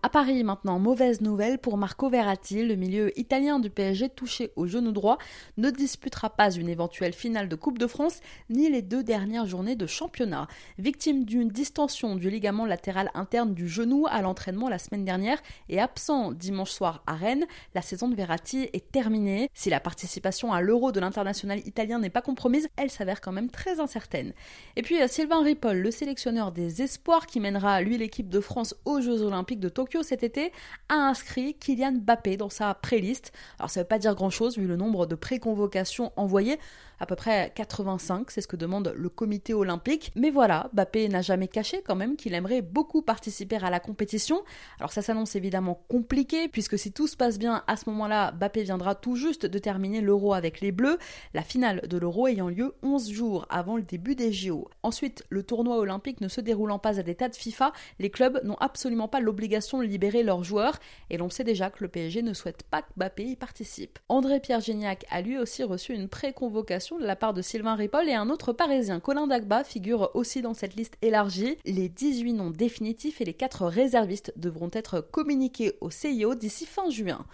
À 0.00 0.10
Paris 0.10 0.44
maintenant, 0.44 0.78
mauvaise 0.78 1.22
nouvelle 1.22 1.58
pour 1.58 1.76
Marco 1.76 2.08
Verratti, 2.08 2.64
le 2.64 2.76
milieu 2.76 3.18
italien 3.18 3.58
du 3.58 3.68
PSG 3.68 4.08
touché 4.10 4.52
au 4.54 4.64
genou 4.64 4.92
droit 4.92 5.18
ne 5.56 5.70
disputera 5.70 6.30
pas 6.30 6.52
une 6.52 6.68
éventuelle 6.68 7.12
finale 7.12 7.48
de 7.48 7.56
Coupe 7.56 7.78
de 7.78 7.88
France 7.88 8.20
ni 8.48 8.70
les 8.70 8.80
deux 8.80 9.02
dernières 9.02 9.46
journées 9.46 9.74
de 9.74 9.88
championnat. 9.88 10.46
Victime 10.78 11.24
d'une 11.24 11.48
distension 11.48 12.14
du 12.14 12.30
ligament 12.30 12.64
latéral 12.64 13.10
interne 13.14 13.54
du 13.54 13.66
genou 13.66 14.06
à 14.08 14.22
l'entraînement 14.22 14.68
la 14.68 14.78
semaine 14.78 15.04
dernière 15.04 15.42
et 15.68 15.80
absent 15.80 16.30
dimanche 16.30 16.70
soir 16.70 17.02
à 17.08 17.16
Rennes, 17.16 17.46
la 17.74 17.82
saison 17.82 18.06
de 18.06 18.14
Verratti 18.14 18.70
est 18.72 18.92
terminée. 18.92 19.50
Si 19.52 19.68
la 19.68 19.80
participation 19.80 20.52
à 20.52 20.60
l'Euro 20.60 20.92
de 20.92 21.00
l'international 21.00 21.58
italien 21.66 21.98
n'est 21.98 22.08
pas 22.08 22.22
compromise, 22.22 22.68
elle 22.76 22.92
s'avère 22.92 23.20
quand 23.20 23.32
même 23.32 23.50
très 23.50 23.80
incertaine. 23.80 24.32
Et 24.76 24.82
puis 24.82 24.96
Sylvain 25.08 25.42
Ripoll, 25.42 25.78
le 25.78 25.90
sélectionneur 25.90 26.52
des 26.52 26.82
espoirs 26.82 27.26
qui 27.26 27.40
mènera 27.40 27.80
lui 27.80 27.98
l'équipe 27.98 28.28
de 28.28 28.38
France 28.38 28.76
aux 28.84 29.00
Jeux 29.00 29.22
Olympiques 29.22 29.58
de 29.58 29.68
Tokyo, 29.68 29.87
cet 30.02 30.22
été 30.22 30.52
a 30.88 30.94
inscrit 30.94 31.54
Kylian 31.54 31.92
Mbappé 31.92 32.36
dans 32.36 32.50
sa 32.50 32.74
pré-liste. 32.74 33.32
Alors 33.58 33.70
ça 33.70 33.80
veut 33.80 33.86
pas 33.86 33.98
dire 33.98 34.14
grand-chose 34.14 34.58
vu 34.58 34.66
le 34.66 34.76
nombre 34.76 35.06
de 35.06 35.14
pré-convocations 35.14 36.12
envoyées, 36.16 36.58
à 37.00 37.06
peu 37.06 37.16
près 37.16 37.52
85, 37.54 38.30
c'est 38.30 38.40
ce 38.40 38.48
que 38.48 38.56
demande 38.56 38.92
le 38.96 39.08
comité 39.08 39.54
olympique. 39.54 40.10
Mais 40.14 40.30
voilà, 40.30 40.68
Mbappé 40.72 41.08
n'a 41.08 41.22
jamais 41.22 41.48
caché 41.48 41.82
quand 41.82 41.96
même 41.96 42.16
qu'il 42.16 42.34
aimerait 42.34 42.62
beaucoup 42.62 43.02
participer 43.02 43.56
à 43.56 43.70
la 43.70 43.80
compétition. 43.80 44.42
Alors 44.78 44.92
ça 44.92 45.02
s'annonce 45.02 45.36
évidemment 45.36 45.82
compliqué 45.88 46.48
puisque 46.48 46.78
si 46.78 46.92
tout 46.92 47.06
se 47.06 47.16
passe 47.16 47.38
bien 47.38 47.62
à 47.66 47.76
ce 47.76 47.88
moment-là, 47.90 48.32
Mbappé 48.32 48.62
viendra 48.64 48.94
tout 48.94 49.16
juste 49.16 49.46
de 49.46 49.58
terminer 49.58 50.00
l'Euro 50.00 50.34
avec 50.34 50.60
les 50.60 50.72
Bleus, 50.72 50.98
la 51.34 51.42
finale 51.42 51.82
de 51.88 51.98
l'Euro 51.98 52.26
ayant 52.26 52.48
lieu 52.48 52.74
11 52.82 53.10
jours 53.10 53.46
avant 53.48 53.76
le 53.76 53.82
début 53.82 54.14
des 54.14 54.32
JO. 54.32 54.68
Ensuite, 54.82 55.24
le 55.28 55.42
tournoi 55.42 55.78
olympique 55.78 56.20
ne 56.20 56.28
se 56.28 56.40
déroulant 56.40 56.78
pas 56.78 56.98
à 56.98 57.02
des 57.02 57.14
tas 57.14 57.28
de 57.28 57.36
FIFA, 57.36 57.72
les 57.98 58.10
clubs 58.10 58.40
n'ont 58.44 58.56
absolument 58.56 59.08
pas 59.08 59.20
l'obligation 59.20 59.78
de 59.78 59.84
libérer 59.84 60.22
leurs 60.22 60.44
joueurs 60.44 60.78
et 61.10 61.16
l'on 61.16 61.30
sait 61.30 61.44
déjà 61.44 61.70
que 61.70 61.84
le 61.84 61.88
PSG 61.88 62.22
ne 62.22 62.34
souhaite 62.34 62.62
pas 62.64 62.82
que 62.82 62.88
Mbappé 62.96 63.24
y 63.24 63.36
participe. 63.36 63.98
André-Pierre 64.08 64.60
Gignac 64.60 65.04
a 65.10 65.20
lui 65.20 65.38
aussi 65.38 65.62
reçu 65.62 65.94
une 65.94 66.08
pré-convocation 66.08 66.87
de 66.96 67.04
la 67.04 67.16
part 67.16 67.34
de 67.34 67.42
Sylvain 67.42 67.74
Ripoll 67.74 68.08
et 68.08 68.14
un 68.14 68.30
autre 68.30 68.54
parisien, 68.54 69.00
Colin 69.00 69.26
Dagba, 69.26 69.64
figure 69.64 70.10
aussi 70.14 70.40
dans 70.40 70.54
cette 70.54 70.74
liste 70.74 70.96
élargie. 71.02 71.58
Les 71.66 71.90
18 71.90 72.32
noms 72.32 72.50
définitifs 72.50 73.20
et 73.20 73.26
les 73.26 73.34
4 73.34 73.66
réservistes 73.66 74.32
devront 74.36 74.70
être 74.72 75.00
communiqués 75.00 75.76
au 75.82 75.90
CIO 75.90 76.34
d'ici 76.34 76.64
fin 76.64 76.88
juin. 76.88 77.26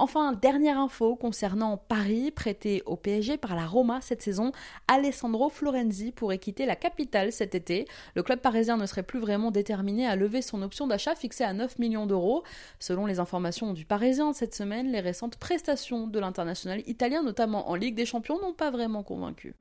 Enfin, 0.00 0.32
dernière 0.32 0.78
info 0.78 1.14
concernant 1.14 1.76
Paris, 1.76 2.30
prêté 2.30 2.82
au 2.86 2.96
PSG 2.96 3.36
par 3.36 3.54
la 3.54 3.66
Roma 3.66 4.00
cette 4.00 4.22
saison, 4.22 4.50
Alessandro 4.88 5.50
Florenzi 5.50 6.10
pourrait 6.10 6.38
quitter 6.38 6.64
la 6.64 6.74
capitale 6.74 7.32
cet 7.32 7.54
été. 7.54 7.86
Le 8.14 8.22
club 8.22 8.40
parisien 8.40 8.78
ne 8.78 8.86
serait 8.86 9.02
plus 9.02 9.18
vraiment 9.18 9.50
déterminé 9.50 10.06
à 10.06 10.16
lever 10.16 10.40
son 10.40 10.62
option 10.62 10.86
d'achat 10.86 11.14
fixée 11.14 11.44
à 11.44 11.52
9 11.52 11.78
millions 11.78 12.06
d'euros. 12.06 12.44
Selon 12.78 13.04
les 13.04 13.20
informations 13.20 13.74
du 13.74 13.84
Parisien 13.84 14.32
cette 14.32 14.54
semaine, 14.54 14.90
les 14.90 15.00
récentes 15.00 15.36
prestations 15.36 16.06
de 16.06 16.18
l'international 16.18 16.82
italien, 16.86 17.22
notamment 17.22 17.68
en 17.68 17.74
Ligue 17.74 17.94
des 17.94 18.06
Champions, 18.06 18.40
n'ont 18.40 18.54
pas 18.54 18.70
vraiment 18.70 19.02
convaincu. 19.02 19.54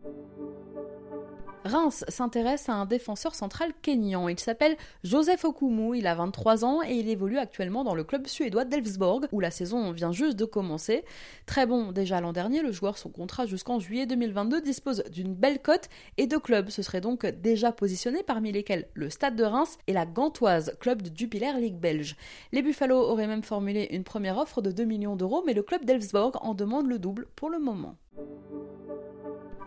Reims 1.66 2.06
s'intéresse 2.08 2.70
à 2.70 2.74
un 2.74 2.86
défenseur 2.86 3.36
central 3.36 3.74
kényan. 3.82 4.30
Il 4.30 4.40
s'appelle 4.40 4.78
Joseph 5.04 5.44
Okumu, 5.44 5.98
il 5.98 6.08
a 6.08 6.16
23 6.16 6.64
ans 6.64 6.82
et 6.82 6.94
il 6.94 7.10
évolue 7.10 7.38
actuellement 7.38 7.84
dans 7.84 7.96
le 7.96 8.06
club 8.06 8.28
suédois 8.28 8.64
d'Elfsborg 8.64 9.28
où 9.34 9.42
la 9.42 9.52
saison 9.52 9.92
vient 9.92 10.14
juste 10.14 10.38
de 10.38 10.46
commencer. 10.46 11.04
Très 11.46 11.66
bon 11.66 11.92
déjà 11.92 12.22
l'an 12.22 12.32
dernier, 12.32 12.62
le 12.62 12.72
joueur 12.72 12.98
son 12.98 13.10
contrat 13.10 13.46
jusqu'en 13.46 13.80
juillet 13.80 14.06
2022 14.06 14.62
dispose 14.62 15.04
d'une 15.12 15.36
belle 15.36 15.62
cote 15.62 15.90
et 16.18 16.28
deux 16.28 16.40
clubs 16.40 16.70
se 16.70 16.82
seraient 16.82 17.02
donc 17.02 17.26
déjà 17.26 17.74
positionnés 17.74 18.24
parmi 18.24 18.54
lesquels 18.54 18.88
le 18.94 19.10
Stade 19.10 19.36
de 19.36 19.44
Reims 19.44 19.78
et 19.88 19.94
la 19.94 20.06
Gantoise, 20.06 20.78
club 20.80 21.02
de 21.02 21.16
Jupiler 21.16 21.52
Ligue 21.60 21.78
belge. 21.78 22.16
Les 22.54 22.62
Buffalo 22.62 22.96
auraient 22.96 23.28
même 23.28 23.44
formulé 23.44 23.90
une 23.92 24.06
première 24.06 24.38
offre 24.38 24.62
de 24.62 24.72
2 24.72 24.86
millions 24.86 25.18
d'euros 25.18 25.44
mais 25.46 25.54
le 25.54 25.64
club 25.64 25.84
d'Elfsborg 25.84 26.38
en 26.42 26.54
demande 26.54 26.88
le 26.88 27.00
double 27.00 27.28
pour 27.36 27.50
le 27.50 27.60
moment. 27.60 27.98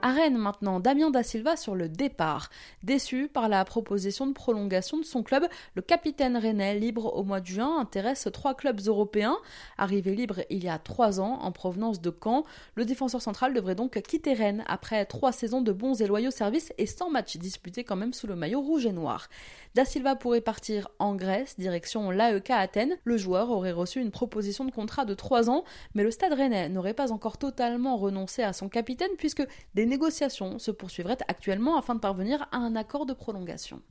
À 0.04 0.10
Rennes 0.10 0.36
maintenant, 0.36 0.80
Damien 0.80 1.12
Da 1.12 1.22
Silva 1.22 1.56
sur 1.56 1.76
le 1.76 1.88
départ. 1.88 2.50
Déçu 2.82 3.28
par 3.28 3.48
la 3.48 3.64
proposition 3.64 4.26
de 4.26 4.32
prolongation 4.32 4.98
de 4.98 5.04
son 5.04 5.22
club, 5.22 5.46
le 5.76 5.82
capitaine 5.82 6.36
rennais 6.36 6.74
libre 6.74 7.16
au 7.16 7.22
mois 7.22 7.38
de 7.38 7.46
juin 7.46 7.78
intéresse 7.78 8.28
trois 8.32 8.54
clubs 8.54 8.80
européens. 8.88 9.36
Arrivé 9.78 10.16
libre 10.16 10.40
il 10.50 10.64
y 10.64 10.68
a 10.68 10.80
trois 10.80 11.20
ans 11.20 11.38
en 11.42 11.52
provenance 11.52 12.00
de 12.00 12.10
Caen, 12.10 12.42
le 12.74 12.84
défenseur 12.84 13.22
central 13.22 13.54
devrait 13.54 13.76
donc 13.76 14.02
quitter 14.02 14.32
Rennes 14.32 14.64
après 14.66 15.04
trois 15.06 15.30
saisons 15.30 15.60
de 15.60 15.70
bons 15.70 16.02
et 16.02 16.08
loyaux 16.08 16.32
services 16.32 16.72
et 16.78 16.86
100 16.86 17.10
matchs 17.10 17.36
disputés 17.36 17.84
quand 17.84 17.94
même 17.94 18.12
sous 18.12 18.26
le 18.26 18.34
maillot 18.34 18.60
rouge 18.60 18.86
et 18.86 18.92
noir. 18.92 19.28
Da 19.76 19.84
Silva 19.84 20.16
pourrait 20.16 20.40
partir 20.40 20.88
en 20.98 21.14
Grèce, 21.14 21.60
direction 21.60 22.10
l'AEK 22.10 22.50
Athènes. 22.50 22.96
Le 23.04 23.16
joueur 23.16 23.50
aurait 23.50 23.70
reçu 23.70 24.00
une 24.00 24.10
proposition 24.10 24.64
de 24.64 24.72
contrat 24.72 25.04
de 25.04 25.14
trois 25.14 25.48
ans, 25.48 25.62
mais 25.94 26.02
le 26.02 26.10
stade 26.10 26.32
rennais 26.32 26.68
n'aurait 26.68 26.92
pas 26.92 27.12
encore 27.12 27.38
totalement 27.38 27.96
renoncé 27.96 28.42
à 28.42 28.52
son 28.52 28.68
capitaine 28.68 29.12
puisque 29.16 29.46
des 29.74 29.91
négociations 29.92 30.59
se 30.59 30.70
poursuivraient 30.70 31.18
actuellement 31.28 31.76
afin 31.76 31.94
de 31.94 32.00
parvenir 32.00 32.48
à 32.50 32.57
un 32.57 32.76
accord 32.76 33.05
de 33.05 33.12
prolongation. 33.12 33.83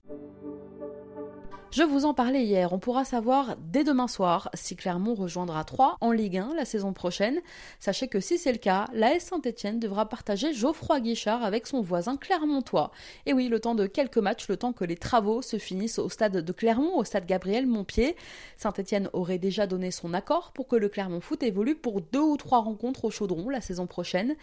Je 1.73 1.83
vous 1.83 2.03
en 2.03 2.13
parlais 2.13 2.43
hier, 2.43 2.73
on 2.73 2.79
pourra 2.79 3.05
savoir 3.05 3.55
dès 3.57 3.85
demain 3.85 4.09
soir 4.09 4.49
si 4.53 4.75
Clermont 4.75 5.15
rejoindra 5.15 5.63
3 5.63 5.95
en 6.01 6.11
Ligue 6.11 6.35
1 6.35 6.53
la 6.53 6.65
saison 6.65 6.91
prochaine. 6.91 7.39
Sachez 7.79 8.09
que 8.09 8.19
si 8.19 8.37
c'est 8.37 8.51
le 8.51 8.57
cas, 8.57 8.87
l'AS 8.91 9.21
Saint-Etienne 9.21 9.79
devra 9.79 10.09
partager 10.09 10.51
Geoffroy 10.51 10.99
Guichard 10.99 11.45
avec 11.45 11.67
son 11.67 11.79
voisin 11.79 12.17
clermontois. 12.17 12.91
Et 13.25 13.31
oui, 13.31 13.47
le 13.47 13.61
temps 13.61 13.73
de 13.73 13.87
quelques 13.87 14.17
matchs, 14.17 14.49
le 14.49 14.57
temps 14.57 14.73
que 14.73 14.83
les 14.83 14.97
travaux 14.97 15.41
se 15.41 15.57
finissent 15.57 15.97
au 15.97 16.09
stade 16.09 16.35
de 16.43 16.51
Clermont, 16.51 16.97
au 16.97 17.05
stade 17.05 17.25
Gabriel 17.25 17.65
Montpied. 17.67 18.17
Saint-Etienne 18.57 19.09
aurait 19.13 19.39
déjà 19.39 19.65
donné 19.65 19.91
son 19.91 20.13
accord 20.13 20.51
pour 20.51 20.67
que 20.67 20.75
le 20.75 20.89
Clermont 20.89 21.21
Foot 21.21 21.41
évolue 21.41 21.75
pour 21.75 22.01
deux 22.01 22.19
ou 22.19 22.35
trois 22.35 22.59
rencontres 22.59 23.05
au 23.05 23.11
Chaudron 23.11 23.47
la 23.47 23.61
saison 23.61 23.87
prochaine. 23.87 24.35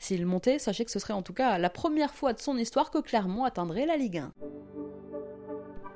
S'il 0.00 0.26
montait, 0.26 0.58
sachez 0.58 0.84
que 0.84 0.90
ce 0.90 0.98
serait 0.98 1.14
en 1.14 1.22
tout 1.22 1.32
cas 1.32 1.58
la 1.58 1.70
première 1.70 2.12
fois 2.12 2.32
de 2.32 2.40
son 2.40 2.58
histoire 2.58 2.90
que 2.90 2.98
Clermont 2.98 3.44
atteindrait 3.44 3.86
la 3.86 3.96
Ligue 3.96 4.18
1. 4.18 4.32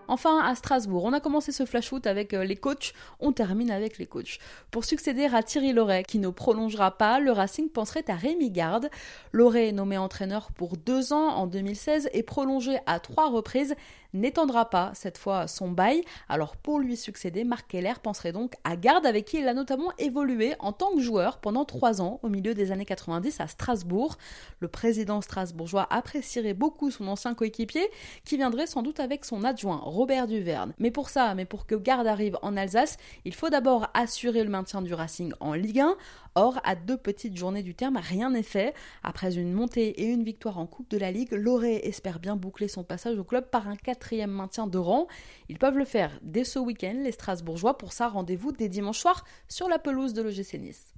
Enfin, 0.09 0.41
à 0.45 0.55
Strasbourg, 0.55 1.05
on 1.05 1.13
a 1.13 1.21
commencé 1.21 1.53
ce 1.53 1.67
flash 1.67 1.89
foot 1.89 2.07
avec 2.07 2.35
euh, 2.35 2.45
les 2.45 2.57
coachs, 2.57 2.93
on 3.21 3.33
termine 3.33 3.71
avec 3.71 3.99
les 3.99 4.07
coachs. 4.07 4.39
Pour 4.71 4.85
succéder 4.85 5.29
à 5.33 5.43
Thierry 5.43 5.73
Loret, 5.73 6.05
qui 6.05 6.19
ne 6.19 6.29
prolongera 6.29 6.97
pas, 6.97 7.21
le 7.21 7.33
Racing 7.33 7.69
penserait 7.69 8.05
à 8.09 8.15
Rémi 8.15 8.51
Garde. 8.51 8.91
Loret 9.33 9.69
est 9.69 9.73
nommé 9.73 9.99
entraîneur 9.99 10.53
pour 10.53 10.77
deux 10.77 11.13
ans 11.13 11.29
en 11.29 11.47
2016 11.47 12.11
et 12.13 12.23
prolongé 12.23 12.79
à 12.87 13.01
trois 13.01 13.31
reprises 13.31 13.75
n'étendra 14.21 14.71
pas 14.71 14.93
cette 14.95 15.19
fois 15.19 15.47
son 15.47 15.71
bail. 15.71 16.03
Alors 16.29 16.57
pour 16.57 16.79
lui 16.79 16.97
succéder, 16.97 17.45
Marc 17.45 17.69
Keller 17.69 17.95
penserait 18.03 18.33
donc 18.33 18.55
à 18.65 18.77
Garde 18.77 19.07
avec 19.07 19.25
qui 19.25 19.39
il 19.39 19.49
a 19.49 19.55
notamment 19.55 19.93
évolué 19.99 20.55
en 20.59 20.73
tant 20.73 20.95
que 20.95 21.01
joueur 21.01 21.39
pendant 21.39 21.65
trois 21.65 22.01
ans 22.01 22.21
au 22.23 22.29
milieu 22.29 22.55
des 22.55 22.73
années 22.73 22.85
90 22.85 23.41
à 23.41 23.47
Strasbourg. 23.47 24.17
Le 24.61 24.69
président 24.69 25.21
strasbourgeois 25.21 25.87
apprécierait 25.91 26.55
beaucoup 26.55 26.91
son 26.91 27.09
ancien 27.09 27.35
coéquipier 27.35 27.89
qui 28.25 28.37
viendrait 28.37 28.67
sans 28.67 28.83
doute 28.83 29.01
avec 29.01 29.25
son 29.25 29.45
adjoint 29.45 29.81
Robert 29.83 30.27
Duverne. 30.27 30.73
Mais 30.79 30.91
pour 30.91 31.09
ça, 31.09 31.35
mais 31.35 31.45
pour 31.45 31.67
que 31.67 31.75
Garde 31.75 32.07
arrive 32.07 32.39
en 32.43 32.57
Alsace, 32.57 32.97
il 33.25 33.35
faut 33.35 33.51
d'abord 33.51 33.89
assurer 33.95 34.45
le 34.45 34.51
maintien 34.51 34.83
du 34.83 34.95
Racing 34.95 35.33
en 35.41 35.55
Ligue 35.55 35.81
1. 35.81 35.97
Or, 36.39 36.61
à 36.65 36.75
deux 36.75 36.99
petites 36.99 37.35
journées 37.35 37.63
du 37.63 37.75
terme, 37.75 37.97
rien 37.97 38.29
n'est 38.29 38.43
fait. 38.43 38.75
Après 39.03 39.39
une 39.39 39.55
montée 39.55 40.03
et 40.03 40.05
une 40.05 40.23
victoire 40.23 40.59
en 40.59 40.67
Coupe 40.67 40.91
de 40.91 40.99
la 40.99 41.11
Ligue, 41.11 41.33
Loré 41.33 41.77
espère 41.85 42.19
bien 42.19 42.37
boucler 42.37 42.69
son 42.69 42.85
passage 42.85 43.19
au 43.19 43.25
club 43.25 43.49
par 43.49 43.69
un 43.69 43.77
quatrième 43.77 44.31
maintien 44.31 44.67
de 44.67 44.77
rang. 44.77 45.09
Ils 45.49 45.59
peuvent 45.59 45.79
le 45.79 45.87
faire 45.87 46.11
dès 46.21 46.45
ce 46.45 46.59
week-end, 46.59 47.01
les 47.03 47.13
Strasbourgeois. 47.13 47.79
Pour 47.79 47.95
ça, 47.95 48.09
rendez-vous 48.09 48.53
dès 48.53 48.69
dimanche 48.69 48.99
soir 48.99 49.25
sur 49.49 49.71
la 49.71 49.79
pelouse 49.79 50.13
de 50.13 50.21
l'OGC 50.21 50.61
Nice. 50.61 50.93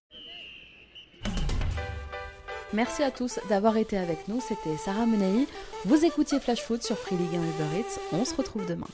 Merci 2.72 3.05
à 3.05 3.12
tous 3.12 3.38
d'avoir 3.48 3.77
été 3.77 3.96
avec 3.96 4.27
nous. 4.27 4.40
C'était 4.40 4.77
Sarah 4.77 5.07
Menei. 5.07 5.46
Vous 5.85 6.05
écoutiez 6.05 6.40
Flash 6.40 6.62
Foot 6.62 6.83
sur 6.83 6.98
Free 6.98 7.16
League 7.16 7.35
1 7.35 7.37
Uber. 7.37 7.85
On 8.12 8.24
se 8.24 8.35
retrouve 8.35 8.66
demain. 8.66 8.88